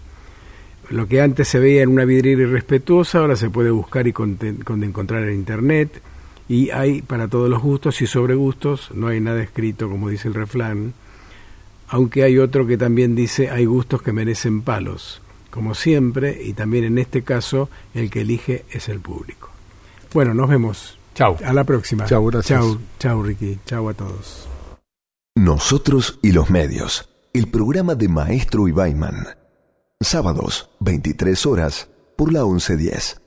[0.89, 5.23] Lo que antes se veía en una vidriera irrespetuosa, ahora se puede buscar y encontrar
[5.23, 6.01] en Internet.
[6.47, 10.29] Y hay para todos los gustos y sobre gustos, no hay nada escrito, como dice
[10.29, 10.93] el refrán.
[11.89, 15.21] Aunque hay otro que también dice, hay gustos que merecen palos.
[15.49, 19.49] Como siempre, y también en este caso, el que elige es el público.
[20.13, 20.97] Bueno, nos vemos.
[21.15, 21.37] Chao.
[21.43, 22.05] A la próxima.
[22.05, 22.59] Chao, gracias.
[22.61, 23.59] Chao, chao, Ricky.
[23.65, 24.47] Chao a todos.
[25.35, 27.09] Nosotros y los medios.
[27.33, 29.27] El programa de Maestro Ibaiman.
[29.99, 33.19] Sábados, 23 horas, por la 1110.